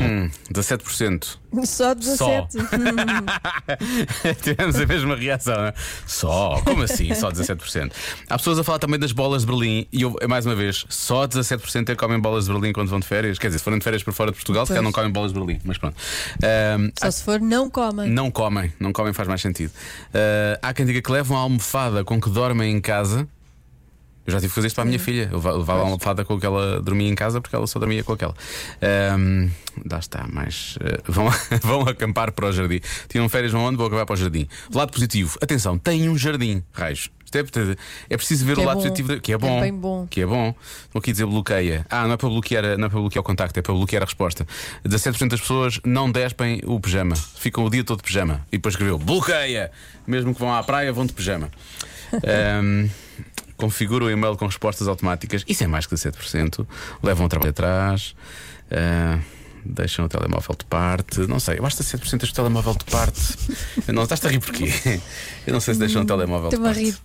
Hum, 0.01 0.29
17%. 0.51 1.37
Só 1.63 1.93
17. 1.93 2.57
Tivemos 4.43 4.75
a 4.75 4.85
mesma 4.85 5.15
reação, 5.15 5.55
né? 5.61 5.73
Só? 6.05 6.61
Como 6.65 6.83
assim? 6.83 7.13
Só 7.13 7.31
17%. 7.31 7.91
Há 8.29 8.37
pessoas 8.37 8.59
a 8.59 8.63
falar 8.63 8.79
também 8.79 8.99
das 8.99 9.11
bolas 9.13 9.43
de 9.43 9.47
Berlim 9.47 9.87
e 9.91 10.01
eu, 10.01 10.15
mais 10.27 10.45
uma 10.45 10.55
vez, 10.55 10.85
só 10.89 11.25
17% 11.25 11.83
é 11.83 11.85
que 11.85 11.95
comem 11.95 12.19
bolas 12.19 12.45
de 12.45 12.51
Berlim 12.51 12.73
quando 12.73 12.89
vão 12.89 12.99
de 12.99 13.07
férias. 13.07 13.39
Quer 13.39 13.47
dizer, 13.47 13.59
se 13.59 13.63
forem 13.63 13.79
de 13.79 13.83
férias 13.83 14.03
para 14.03 14.11
fora 14.13 14.31
de 14.31 14.37
Portugal, 14.37 14.65
se 14.65 14.69
calhar 14.71 14.83
não 14.83 14.91
comem 14.91 15.11
bolas 15.11 15.31
de 15.31 15.39
Berlim, 15.39 15.61
mas 15.63 15.77
pronto. 15.77 15.95
Ahm, 16.43 16.89
Só 16.99 17.09
se 17.11 17.23
for, 17.23 17.39
não 17.39 17.69
comem. 17.69 18.09
Não 18.09 18.29
comem, 18.29 18.73
não 18.79 18.91
comem 18.91 19.13
faz 19.13 19.27
mais 19.27 19.41
sentido. 19.41 19.71
Ah, 20.13 20.59
há 20.61 20.73
quem 20.73 20.85
diga 20.85 21.01
que 21.01 21.11
levam 21.11 21.37
a 21.37 21.41
almofada 21.41 22.03
com 22.03 22.19
que 22.19 22.29
dormem 22.29 22.73
em 22.75 22.81
casa. 22.81 23.27
Eu 24.25 24.31
já 24.33 24.39
tive 24.39 24.49
que 24.49 24.55
fazer 24.55 24.67
isto 24.67 24.75
para 24.75 24.83
a 24.83 24.87
minha 24.87 24.99
filha. 24.99 25.29
Eu 25.31 25.37
leva- 25.37 25.51
levava 25.51 25.79
a 25.81 25.83
almofada 25.83 26.25
com 26.25 26.39
que 26.39 26.45
ela 26.45 26.81
dormia 26.81 27.07
em 27.09 27.15
casa 27.15 27.39
porque 27.39 27.55
ela 27.55 27.67
só 27.67 27.77
dormia 27.79 28.03
com 28.03 28.13
aquela. 28.13 28.33
Ahm, 28.81 29.49
lá 29.89 29.99
está, 29.99 30.25
mas 30.31 30.77
ah, 30.81 31.01
vão, 31.07 31.29
vão 31.61 31.81
acampar 31.87 32.31
para 32.31 32.47
o 32.47 32.51
jardim. 32.51 32.79
Tiram 33.07 33.29
férias, 33.29 33.51
vão 33.51 33.63
onde? 33.63 33.77
Vão 33.77 33.85
acampar 33.87 34.05
para 34.07 34.13
o 34.13 34.17
jardim. 34.17 34.47
Lado 34.73 34.91
positivo, 34.91 35.37
atenção, 35.41 35.77
têm 35.77 36.09
um 36.09 36.17
jardim, 36.17 36.63
raios. 36.73 37.09
Isto 37.25 37.37
é, 37.37 37.75
é 38.11 38.17
preciso 38.17 38.45
ver 38.45 38.53
Que 38.53 38.61
o 38.61 38.63
é 38.63 38.65
lado 38.67 38.77
bom. 38.77 38.83
positivo, 38.83 39.07
da- 39.09 39.19
que 39.19 39.31
é 39.31 39.35
É 39.35 39.37
bom. 39.37 39.59
bem 39.61 39.73
bom. 39.73 40.07
Que 40.09 40.21
é 40.21 40.25
bom. 40.25 40.55
Estão 40.85 40.99
aqui 40.99 41.09
a 41.09 41.13
dizer 41.13 41.25
bloqueia. 41.25 41.85
Ah, 41.89 42.05
não 42.07 42.13
é 42.13 42.17
para 42.17 42.29
bloquear, 42.29 42.77
não 42.77 42.85
é 42.85 42.89
para 42.89 42.99
bloquear 42.99 43.21
o 43.21 43.23
contacto, 43.25 43.59
é 43.59 43.61
para 43.61 43.73
bloquear 43.73 44.01
a 44.03 44.05
resposta. 44.05 44.47
17% 44.87 45.29
das 45.29 45.41
pessoas 45.41 45.79
não 45.83 46.09
despem 46.11 46.61
o 46.65 46.79
pijama, 46.79 47.15
ficam 47.15 47.65
o 47.65 47.69
dia 47.69 47.83
todo 47.83 47.97
de 47.97 48.03
pijama. 48.03 48.45
E 48.51 48.57
depois 48.57 48.73
escreveu 48.73 48.97
bloqueia. 48.97 49.71
Mesmo 50.07 50.33
que 50.33 50.39
vão 50.39 50.53
à 50.53 50.63
praia, 50.63 50.93
vão 50.93 51.05
de 51.05 51.13
pijama. 51.13 51.49
Ahm, 52.23 52.87
configura 53.57 54.05
o 54.05 54.09
e-mail 54.09 54.35
com 54.37 54.45
respostas 54.45 54.87
automáticas. 54.87 55.43
Isso 55.47 55.63
é 55.63 55.67
mais 55.67 55.85
que 55.85 55.95
17%. 55.95 56.65
Levam 57.03 57.25
o 57.25 57.29
trabalho 57.29 57.51
atrás. 57.51 58.15
Ah, 58.71 59.19
Deixam 59.67 60.05
o 60.05 60.07
telemóvel 60.07 60.55
de 60.59 60.63
parte. 60.65 61.21
Não 61.21 61.39
sei, 61.39 61.57
eu 61.57 61.65
acho 61.65 61.75
que 61.77 61.83
17% 61.83 62.17
deixam 62.19 62.29
o 62.31 62.35
telemóvel 62.35 62.75
de 62.75 62.85
parte. 62.85 63.19
Não, 63.91 64.03
estás-te 64.03 64.27
a 64.27 64.29
rir 64.29 64.39
porquê? 64.39 64.69
Eu 65.47 65.53
não 65.53 65.59
sei 65.59 65.73
se 65.73 65.79
deixam 65.79 66.03
o 66.03 66.05
telemóvel 66.05 66.49
de 66.49 66.55
Estou-me 66.55 66.69
a 66.69 66.73
parte. 66.73 66.85
rir 66.85 66.97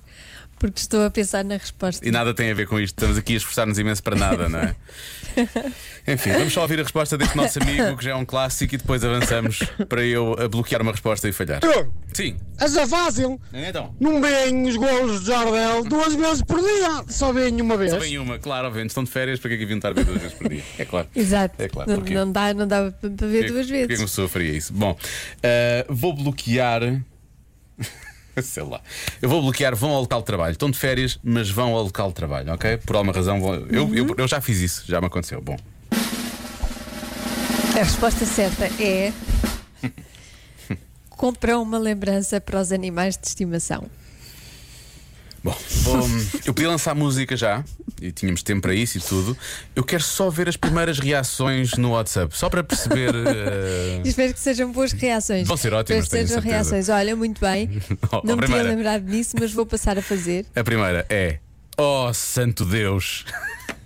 porque 0.61 0.79
estou 0.79 1.07
a 1.07 1.11
pensar 1.11 1.42
na 1.42 1.57
resposta. 1.57 2.07
E 2.07 2.11
nada 2.11 2.35
tem 2.35 2.51
a 2.51 2.55
ver 2.55 2.68
com 2.68 2.79
isto. 2.79 2.94
Estamos 2.94 3.16
aqui 3.16 3.33
a 3.33 3.37
esforçar-nos 3.38 3.79
imenso 3.79 4.03
para 4.03 4.14
nada, 4.14 4.46
não 4.46 4.59
é? 4.59 4.77
Enfim, 6.12 6.33
vamos 6.33 6.53
só 6.53 6.62
ouvir 6.62 6.81
a 6.81 6.83
resposta 6.83 7.16
deste 7.16 7.35
nosso 7.35 7.62
amigo, 7.62 7.96
que 7.96 8.05
já 8.05 8.11
é 8.11 8.14
um 8.14 8.27
clássico, 8.27 8.75
e 8.75 8.79
depois 8.79 9.03
avançamos 9.03 9.61
para 9.88 10.05
eu 10.05 10.37
a 10.38 10.49
bloquear 10.49 10.83
uma 10.83 10.92
resposta 10.92 11.27
e 11.29 11.33
falhar. 11.33 11.61
Sim. 12.12 12.37
Essa 12.59 12.83
é 12.83 12.87
fácil. 12.87 13.40
Então. 13.55 13.94
Não 13.99 14.20
veem 14.20 14.68
os 14.68 14.77
golos 14.77 15.20
de 15.20 15.29
Jardel 15.29 15.83
duas 15.85 16.14
vezes 16.14 16.42
por 16.42 16.61
dia. 16.61 17.05
Só 17.09 17.33
veem 17.33 17.59
uma 17.62 17.79
vez. 17.79 17.92
Só 17.92 17.99
vem 17.99 18.18
uma, 18.18 18.38
claro, 18.38 18.66
obviamente, 18.66 18.90
estão 18.90 19.05
de 19.05 19.11
férias, 19.11 19.40
para 19.40 19.49
que 19.49 19.55
é 19.55 19.59
que 19.59 19.64
a 19.64 19.92
ver 19.92 20.05
duas 20.05 20.20
vezes 20.20 20.37
por 20.37 20.49
dia? 20.49 20.62
É 20.79 20.85
claro. 20.85 21.09
Exato. 21.16 21.55
É 21.62 21.68
claro. 21.68 21.90
não, 21.90 22.27
não 22.27 22.33
dá, 22.33 22.53
não 22.53 22.68
dá 22.68 22.92
para 22.92 23.27
ver 23.27 23.51
duas 23.51 23.66
porquê 23.66 23.79
que 23.79 23.83
uma 23.83 23.87
vezes. 23.88 24.05
pessoa 24.05 24.29
faria 24.29 24.53
isso? 24.53 24.75
Bom, 24.75 24.94
ah, 25.42 25.87
vou 25.88 26.12
bloquear. 26.12 27.01
Sei 28.42 28.62
lá. 28.62 28.81
Eu 29.20 29.29
vou 29.29 29.42
bloquear, 29.42 29.74
vão 29.74 29.90
ao 29.90 30.00
local 30.00 30.20
de 30.20 30.26
trabalho. 30.26 30.53
Estão 30.53 30.70
de 30.70 30.79
férias, 30.79 31.18
mas 31.22 31.50
vão 31.50 31.74
ao 31.74 31.83
local 31.83 32.09
de 32.09 32.14
trabalho, 32.14 32.53
ok? 32.53 32.76
Por 32.79 32.96
alguma 32.96 33.12
razão 33.12 33.40
vão. 33.40 33.55
Eu, 33.70 33.94
eu, 33.94 34.14
eu 34.16 34.29
já 34.29 34.40
fiz 34.40 34.61
isso, 34.61 34.85
já 34.87 35.00
me 35.00 35.07
aconteceu. 35.07 35.40
Bom. 35.40 35.57
A 37.74 37.83
resposta 37.83 38.24
certa 38.26 38.66
é. 38.83 39.12
Comprar 41.11 41.59
uma 41.59 41.79
lembrança 41.79 42.40
para 42.40 42.61
os 42.61 42.72
animais 42.72 43.16
de 43.16 43.26
estimação. 43.26 43.85
Bom, 45.42 45.57
vou- 45.83 46.07
eu 46.44 46.53
podia 46.53 46.68
lançar 46.68 46.94
música 46.94 47.35
já, 47.37 47.64
e 48.00 48.12
tínhamos 48.12 48.42
tempo 48.42 48.61
para 48.62 48.74
isso 48.74 48.98
e 48.98 49.00
tudo. 49.00 49.37
Eu 49.74 49.83
quero 49.83 50.03
só 50.03 50.29
ver 50.29 50.48
as 50.48 50.57
primeiras 50.57 50.98
reações 50.98 51.72
no 51.79 51.92
WhatsApp, 51.92 52.37
só 52.37 52.48
para 52.50 52.62
perceber. 52.62 53.12
eh, 53.26 54.03
Espero 54.05 54.35
que 54.35 54.40
sejam 54.40 54.70
boas 54.70 54.92
reações. 54.92 55.48
Vão 55.48 55.57
ser 55.57 55.72
ótimas, 55.72 56.05
Espero 56.05 56.22
que 56.22 56.29
sejam 56.29 56.42
certeza. 56.42 56.70
reações. 56.74 56.88
Olha, 56.90 57.16
muito 57.16 57.40
bem. 57.40 57.70
Ó, 58.12 58.20
não 58.24 58.37
me 58.37 58.46
tinha 58.46 58.62
lembrado 58.62 59.05
disso, 59.05 59.35
mas 59.40 59.53
vou 59.53 59.64
passar 59.64 59.96
a 59.98 60.03
fazer. 60.03 60.44
A 60.55 60.62
primeira 60.62 61.07
é: 61.09 61.38
Oh, 61.79 62.12
santo 62.12 62.64
Deus! 62.64 63.24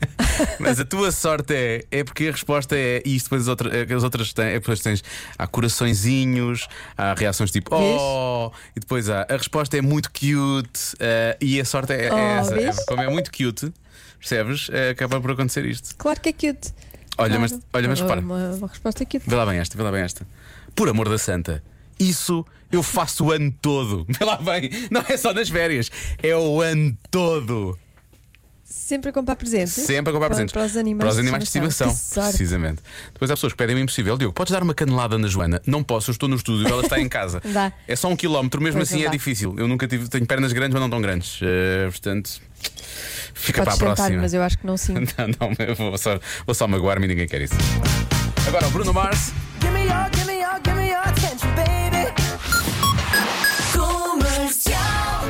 Mas 0.58 0.80
a 0.80 0.84
tua 0.84 1.10
sorte 1.12 1.54
é, 1.54 1.84
é 1.90 2.04
porque 2.04 2.28
a 2.28 2.30
resposta 2.32 2.76
é 2.76 3.02
isto, 3.04 3.26
depois 3.26 3.42
as 3.42 3.48
outras, 3.48 3.90
as 3.90 4.02
outras 4.04 4.32
têm, 4.32 4.46
é 4.46 4.52
depois 4.54 4.80
tens 4.80 5.02
há 5.38 5.46
coraçõezinhos, 5.46 6.68
há 6.96 7.14
reações 7.14 7.50
tipo 7.50 7.74
oh, 7.74 8.50
e 8.76 8.80
depois 8.80 9.08
há 9.08 9.26
a 9.28 9.36
resposta 9.36 9.76
é 9.76 9.82
muito 9.82 10.10
cute 10.10 10.96
eh, 10.98 11.36
e 11.40 11.60
a 11.60 11.64
sorte 11.64 11.92
é, 11.92 12.06
é 12.06 12.12
Oh, 12.12 12.18
essa. 12.18 12.54
É, 12.54 12.58
vês? 12.58 12.84
como 12.86 13.00
é 13.02 13.08
muito 13.08 13.30
cute, 13.30 13.72
percebes? 14.18 14.68
É, 14.72 14.90
acaba 14.90 15.20
por 15.20 15.30
acontecer 15.32 15.64
isto. 15.64 15.94
Claro 15.96 16.20
que 16.20 16.28
é 16.28 16.32
cute. 16.32 16.72
Olha, 17.16 17.38
mas, 17.38 17.52
Claro. 17.52 17.64
olha, 17.74 17.88
mas 17.88 18.00
repara. 18.00 18.20
Uma, 18.20 18.50
uma 18.54 18.66
resposta 18.68 19.04
cute. 19.04 19.22
Vê 19.28 19.34
lá 19.36 19.46
bem 19.46 19.58
esta, 19.58 19.76
vê 19.76 19.82
lá 19.82 19.92
bem 19.92 20.02
esta. 20.02 20.26
Por 20.74 20.88
amor 20.88 21.08
da 21.08 21.18
santa, 21.18 21.62
isso 21.98 22.44
eu 22.72 22.82
faço 22.82 23.26
o 23.26 23.30
ano 23.32 23.54
todo. 23.62 24.04
Vê 24.10 24.24
lá 24.24 24.36
bem, 24.36 24.68
não 24.90 25.04
é 25.08 25.16
só 25.16 25.32
nas 25.32 25.48
férias, 25.48 25.90
é 26.20 26.34
o 26.36 26.60
ano 26.60 26.96
todo. 27.10 27.78
Sempre 28.76 29.10
a 29.10 29.12
comprar 29.12 29.36
presentes. 29.36 29.72
Sempre 29.72 30.10
a 30.10 30.12
comprar 30.12 30.18
Para- 30.28 30.28
presentes. 30.30 30.52
Para 30.52 30.64
os 30.66 30.76
animais, 30.76 31.04
Para 31.04 31.12
os 31.12 31.18
animais 31.18 31.42
de 31.44 31.48
estimação. 31.48 31.88
Precisamente. 32.28 32.82
Depois 33.12 33.30
há 33.30 33.34
pessoas 33.34 33.52
que 33.52 33.56
pedem 33.56 33.76
o 33.76 33.78
impossível. 33.78 34.18
Diogo, 34.18 34.34
podes 34.34 34.52
dar 34.52 34.62
uma 34.62 34.74
canelada 34.74 35.16
na 35.16 35.28
Joana? 35.28 35.62
Não 35.64 35.82
posso, 35.82 36.10
eu 36.10 36.12
estou 36.12 36.28
no 36.28 36.36
estúdio, 36.36 36.66
ela 36.68 36.82
está 36.82 37.00
em 37.00 37.08
casa. 37.08 37.40
Dá. 37.52 37.72
É 37.88 37.94
só 37.96 38.08
um 38.08 38.16
quilómetro, 38.16 38.60
mesmo 38.60 38.78
Pois 38.80 38.88
assim 38.90 39.02
é 39.02 39.04
dá. 39.06 39.10
difícil. 39.12 39.54
Eu 39.58 39.66
nunca 39.68 39.86
tive, 39.86 40.08
tenho 40.08 40.26
pernas 40.26 40.52
grandes, 40.52 40.74
mas 40.74 40.82
não 40.82 40.90
tão 40.90 41.00
grandes. 41.00 41.38
Eh, 41.40 41.86
portanto, 41.88 42.40
fica 43.32 43.62
Podes 43.64 43.78
para 43.78 43.86
a 43.86 43.90
tentar, 43.90 43.94
próxima. 43.94 44.20
mas 44.22 44.34
eu 44.34 44.42
acho 44.42 44.58
que 44.58 44.66
não 44.66 44.76
sim. 44.76 44.94
Não, 45.16 45.28
não, 45.28 45.66
eu 45.66 45.74
vou 45.76 45.96
só, 45.96 46.18
vou 46.44 46.54
só 46.54 46.66
magoar-me 46.66 47.06
e 47.06 47.08
ninguém 47.08 47.26
quer 47.28 47.40
isso. 47.42 47.54
Agora 48.48 48.66
o 48.66 48.70
Bruno 48.70 48.92
Mars. 48.92 49.32
Give 49.60 49.72
me 49.72 49.84
your, 49.86 50.10
give 50.14 50.26
me 50.26 50.40
your, 50.42 50.60
give 50.62 50.74
me 50.76 50.83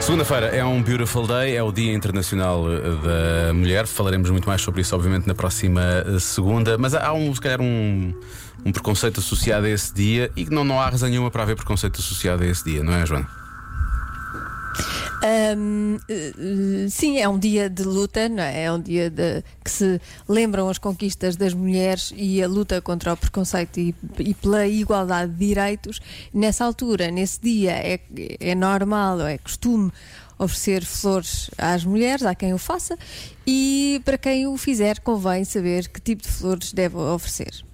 Segunda-feira 0.05 0.49
é 0.49 0.62
um 0.62 0.83
Beautiful 0.83 1.27
Day, 1.27 1.57
é 1.57 1.62
o 1.62 1.73
Dia 1.73 1.95
Internacional 1.95 2.71
eh, 2.71 3.49
da 3.49 3.55
Mulher. 3.55 3.87
Falaremos 3.87 4.29
muito 4.29 4.47
mais 4.47 4.61
sobre 4.61 4.83
isso, 4.83 4.95
obviamente, 4.95 5.27
na 5.27 5.35
próxima 5.35 5.81
eh, 5.81 6.19
segunda. 6.19 6.77
Mas 6.77 6.95
há 6.95 7.11
um, 7.14 7.35
se 7.35 7.40
calhar, 7.40 7.62
um, 7.62 8.12
um 8.67 8.71
preconceito 8.71 9.21
associado 9.21 9.64
a 9.64 9.71
esse 9.71 9.95
dia 9.95 10.31
e 10.37 10.45
que 10.45 10.51
não, 10.53 10.62
não 10.62 10.79
há 10.79 10.90
razão 10.90 11.09
nenhuma 11.09 11.31
para 11.31 11.43
haver 11.43 11.57
preconceito 11.57 12.01
associado 12.01 12.43
a 12.43 12.47
esse 12.47 12.62
dia, 12.62 12.85
não 12.85 12.93
é, 12.93 13.07
Joana? 13.07 13.27
Hum, 15.27 15.99
eh, 16.07 16.33
eh, 16.37 16.89
sim, 16.91 17.19
é 17.19 17.27
um 17.27 17.39
dia 17.39 17.71
de 17.71 17.83
luta, 17.83 18.29
não 18.29 18.43
é? 18.43 18.65
É 18.65 18.73
um 18.73 18.79
dia 18.79 19.09
de, 19.09 19.43
que 19.65 19.71
se 19.71 19.99
lembram 20.29 20.69
as 20.69 20.77
conquistas 20.77 21.35
das 21.35 21.55
mulheres 21.55 22.13
e 22.15 22.43
a 22.43 22.47
luta 22.47 22.83
contra 22.83 23.15
o 23.15 23.17
preconceito 23.17 23.81
e, 23.81 23.95
e 24.19 24.35
pela 24.35 24.67
igualdade 24.67 25.33
de 25.33 25.47
direitos. 25.47 25.99
Nessa 26.33 26.67
altura, 26.67 27.11
nesse 27.11 27.41
dia, 27.41 27.73
é, 27.73 28.01
é 28.39 28.55
normal, 28.55 29.23
é 29.23 29.39
costume 29.39 29.91
oferecer 30.39 30.85
flores 30.85 31.51
às 31.57 31.87
mulheres, 31.87 32.27
há 32.27 32.35
quem 32.35 32.53
o 32.53 32.59
faça, 32.59 32.99
e 33.47 34.03
para 34.05 34.19
quem 34.19 34.47
o 34.47 34.59
fizer, 34.59 35.01
convém 35.01 35.43
saber 35.45 35.89
que 35.89 36.03
tipo 36.03 36.23
de 36.23 36.29
flores 36.29 36.71
deve 36.73 36.97
oferecer. 36.97 37.65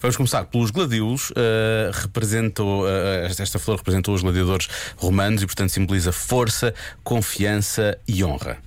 Vamos 0.00 0.16
começar 0.16 0.44
pelos 0.44 0.70
gladios. 0.70 1.30
Uh, 1.30 1.90
representou, 1.92 2.84
uh, 2.84 3.26
esta 3.26 3.58
flor 3.58 3.78
representou 3.78 4.14
os 4.14 4.22
gladiadores 4.22 4.68
romanos 4.96 5.42
e, 5.42 5.46
portanto, 5.46 5.70
simboliza 5.70 6.12
força, 6.12 6.74
confiança 7.02 7.98
e 8.06 8.24
honra. 8.24 8.58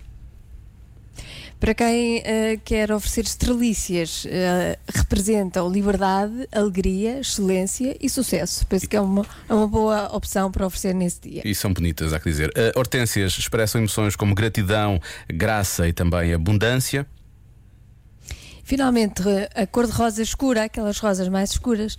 Para 1.59 1.73
quem 1.73 2.21
eh, 2.25 2.59
quer 2.63 2.91
oferecer 2.91 3.21
estrelícias, 3.21 4.27
eh, 4.29 4.77
representam 4.93 5.71
liberdade, 5.71 6.47
alegria, 6.51 7.19
excelência 7.19 7.95
e 7.99 8.09
sucesso. 8.09 8.67
Penso 8.67 8.87
que 8.87 8.95
é 8.95 9.01
uma, 9.01 9.25
é 9.47 9.53
uma 9.53 9.67
boa 9.67 10.15
opção 10.15 10.51
para 10.51 10.67
oferecer 10.67 10.93
nesse 10.93 11.21
dia. 11.21 11.41
E 11.45 11.55
são 11.55 11.73
bonitas, 11.73 12.13
há 12.13 12.19
que 12.19 12.29
dizer. 12.29 12.49
Uh, 12.49 12.77
hortênsias 12.77 13.37
expressam 13.37 13.79
emoções 13.79 14.15
como 14.15 14.35
gratidão, 14.35 14.99
graça 15.27 15.87
e 15.87 15.93
também 15.93 16.33
abundância. 16.33 17.07
Finalmente, 18.65 19.21
a 19.53 19.67
cor 19.67 19.85
de 19.85 19.91
rosa 19.93 20.23
escura, 20.23 20.63
aquelas 20.63 20.97
rosas 20.97 21.29
mais 21.29 21.51
escuras, 21.51 21.95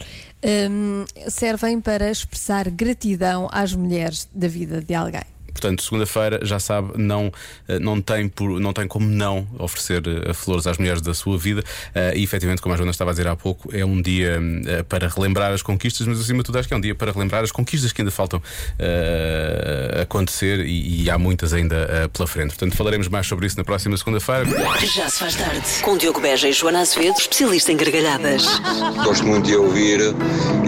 hum, 0.69 1.05
servem 1.29 1.81
para 1.81 2.11
expressar 2.11 2.69
gratidão 2.71 3.49
às 3.53 3.73
mulheres 3.73 4.29
da 4.35 4.49
vida 4.49 4.83
de 4.83 4.93
alguém. 4.93 5.36
Portanto, 5.57 5.83
segunda-feira, 5.83 6.41
já 6.43 6.59
sabe, 6.59 6.93
não, 6.97 7.33
eh, 7.67 7.79
não, 7.79 7.99
tem 8.01 8.29
por, 8.29 8.61
não 8.61 8.75
tem 8.75 8.87
como 8.87 9.07
não 9.07 9.49
oferecer 9.59 10.03
eh, 10.07 10.35
flores 10.35 10.67
às 10.67 10.77
mulheres 10.77 11.01
da 11.01 11.15
sua 11.15 11.39
vida. 11.39 11.65
Eh, 11.95 12.19
e 12.19 12.23
efetivamente, 12.23 12.61
como 12.61 12.75
a 12.75 12.77
Joana 12.77 12.91
estava 12.91 13.11
a 13.11 13.15
dizer 13.15 13.27
há 13.27 13.35
pouco, 13.35 13.75
é 13.75 13.83
um 13.85 14.03
dia 14.03 14.39
para 14.87 15.09
relembrar 15.09 15.53
as 15.53 15.63
conquistas, 15.63 16.07
mas 16.07 16.21
acima 16.21 16.39
de 16.41 16.45
tudo 16.45 16.59
acho 16.59 16.69
que 16.69 16.75
é 16.75 16.77
um 16.77 16.81
dia 16.81 16.95
para 16.95 17.11
relembrar 17.11 17.43
as 17.43 17.51
conquistas 17.51 17.91
que 17.91 18.03
ainda 18.03 18.11
faltam 18.11 18.43
acontecer 20.01 20.61
e, 20.67 21.05
e 21.05 21.11
há 21.11 21.17
muitas 21.17 21.55
ainda 21.55 22.11
pela 22.13 22.27
frente. 22.27 22.49
Portanto, 22.49 22.77
falaremos 22.77 23.09
mais 23.09 23.27
sobre 23.27 23.47
isso 23.47 23.57
na 23.57 23.65
próxima 23.65 23.97
segunda-feira. 23.97 24.45
Já 24.95 25.09
se 25.09 25.19
faz 25.19 25.35
tarde. 25.37 25.63
Com 25.81 25.97
Diogo 25.97 26.21
Beja 26.21 26.49
e 26.49 26.53
Joana 26.53 26.81
Azevedo, 26.81 27.19
especialista 27.19 27.73
em 27.73 27.77
gargalhadas. 27.77 28.45
Gosto 29.05 29.27
muito 29.27 29.47
de 29.47 29.57
ouvir 29.57 30.01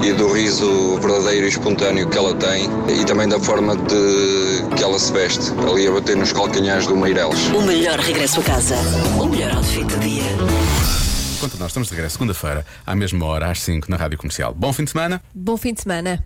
e 0.02 0.12
do 0.12 0.32
riso 0.32 0.98
verdadeiro 1.00 1.46
e 1.46 1.48
espontâneo 1.48 2.08
que 2.08 2.16
ela 2.16 2.34
tem 2.34 2.68
e 2.88 3.04
também 3.04 3.28
da 3.28 3.38
forma 3.38 3.76
de 3.76 4.77
que 4.78 4.84
ela 4.84 4.96
se 4.96 5.12
veste, 5.12 5.50
ali 5.68 5.88
a 5.88 5.90
bater 5.90 6.16
nos 6.16 6.32
calcanhares 6.32 6.86
do 6.86 6.96
Meireles. 6.96 7.48
O 7.48 7.62
melhor 7.62 7.98
regresso 7.98 8.38
a 8.38 8.44
casa. 8.44 8.76
O 9.20 9.26
melhor 9.26 9.56
outfit 9.56 9.84
do 9.84 9.98
dia. 9.98 10.22
Quanto 11.40 11.56
a 11.56 11.58
nós 11.58 11.70
estamos 11.70 11.88
de 11.88 11.94
regresso 11.94 12.12
segunda-feira, 12.12 12.64
à 12.86 12.94
mesma 12.94 13.26
hora, 13.26 13.50
às 13.50 13.60
5 13.60 13.90
na 13.90 13.96
Rádio 13.96 14.16
Comercial. 14.16 14.54
Bom 14.54 14.72
fim 14.72 14.84
de 14.84 14.92
semana. 14.92 15.20
Bom 15.34 15.56
fim 15.56 15.74
de 15.74 15.82
semana. 15.82 16.24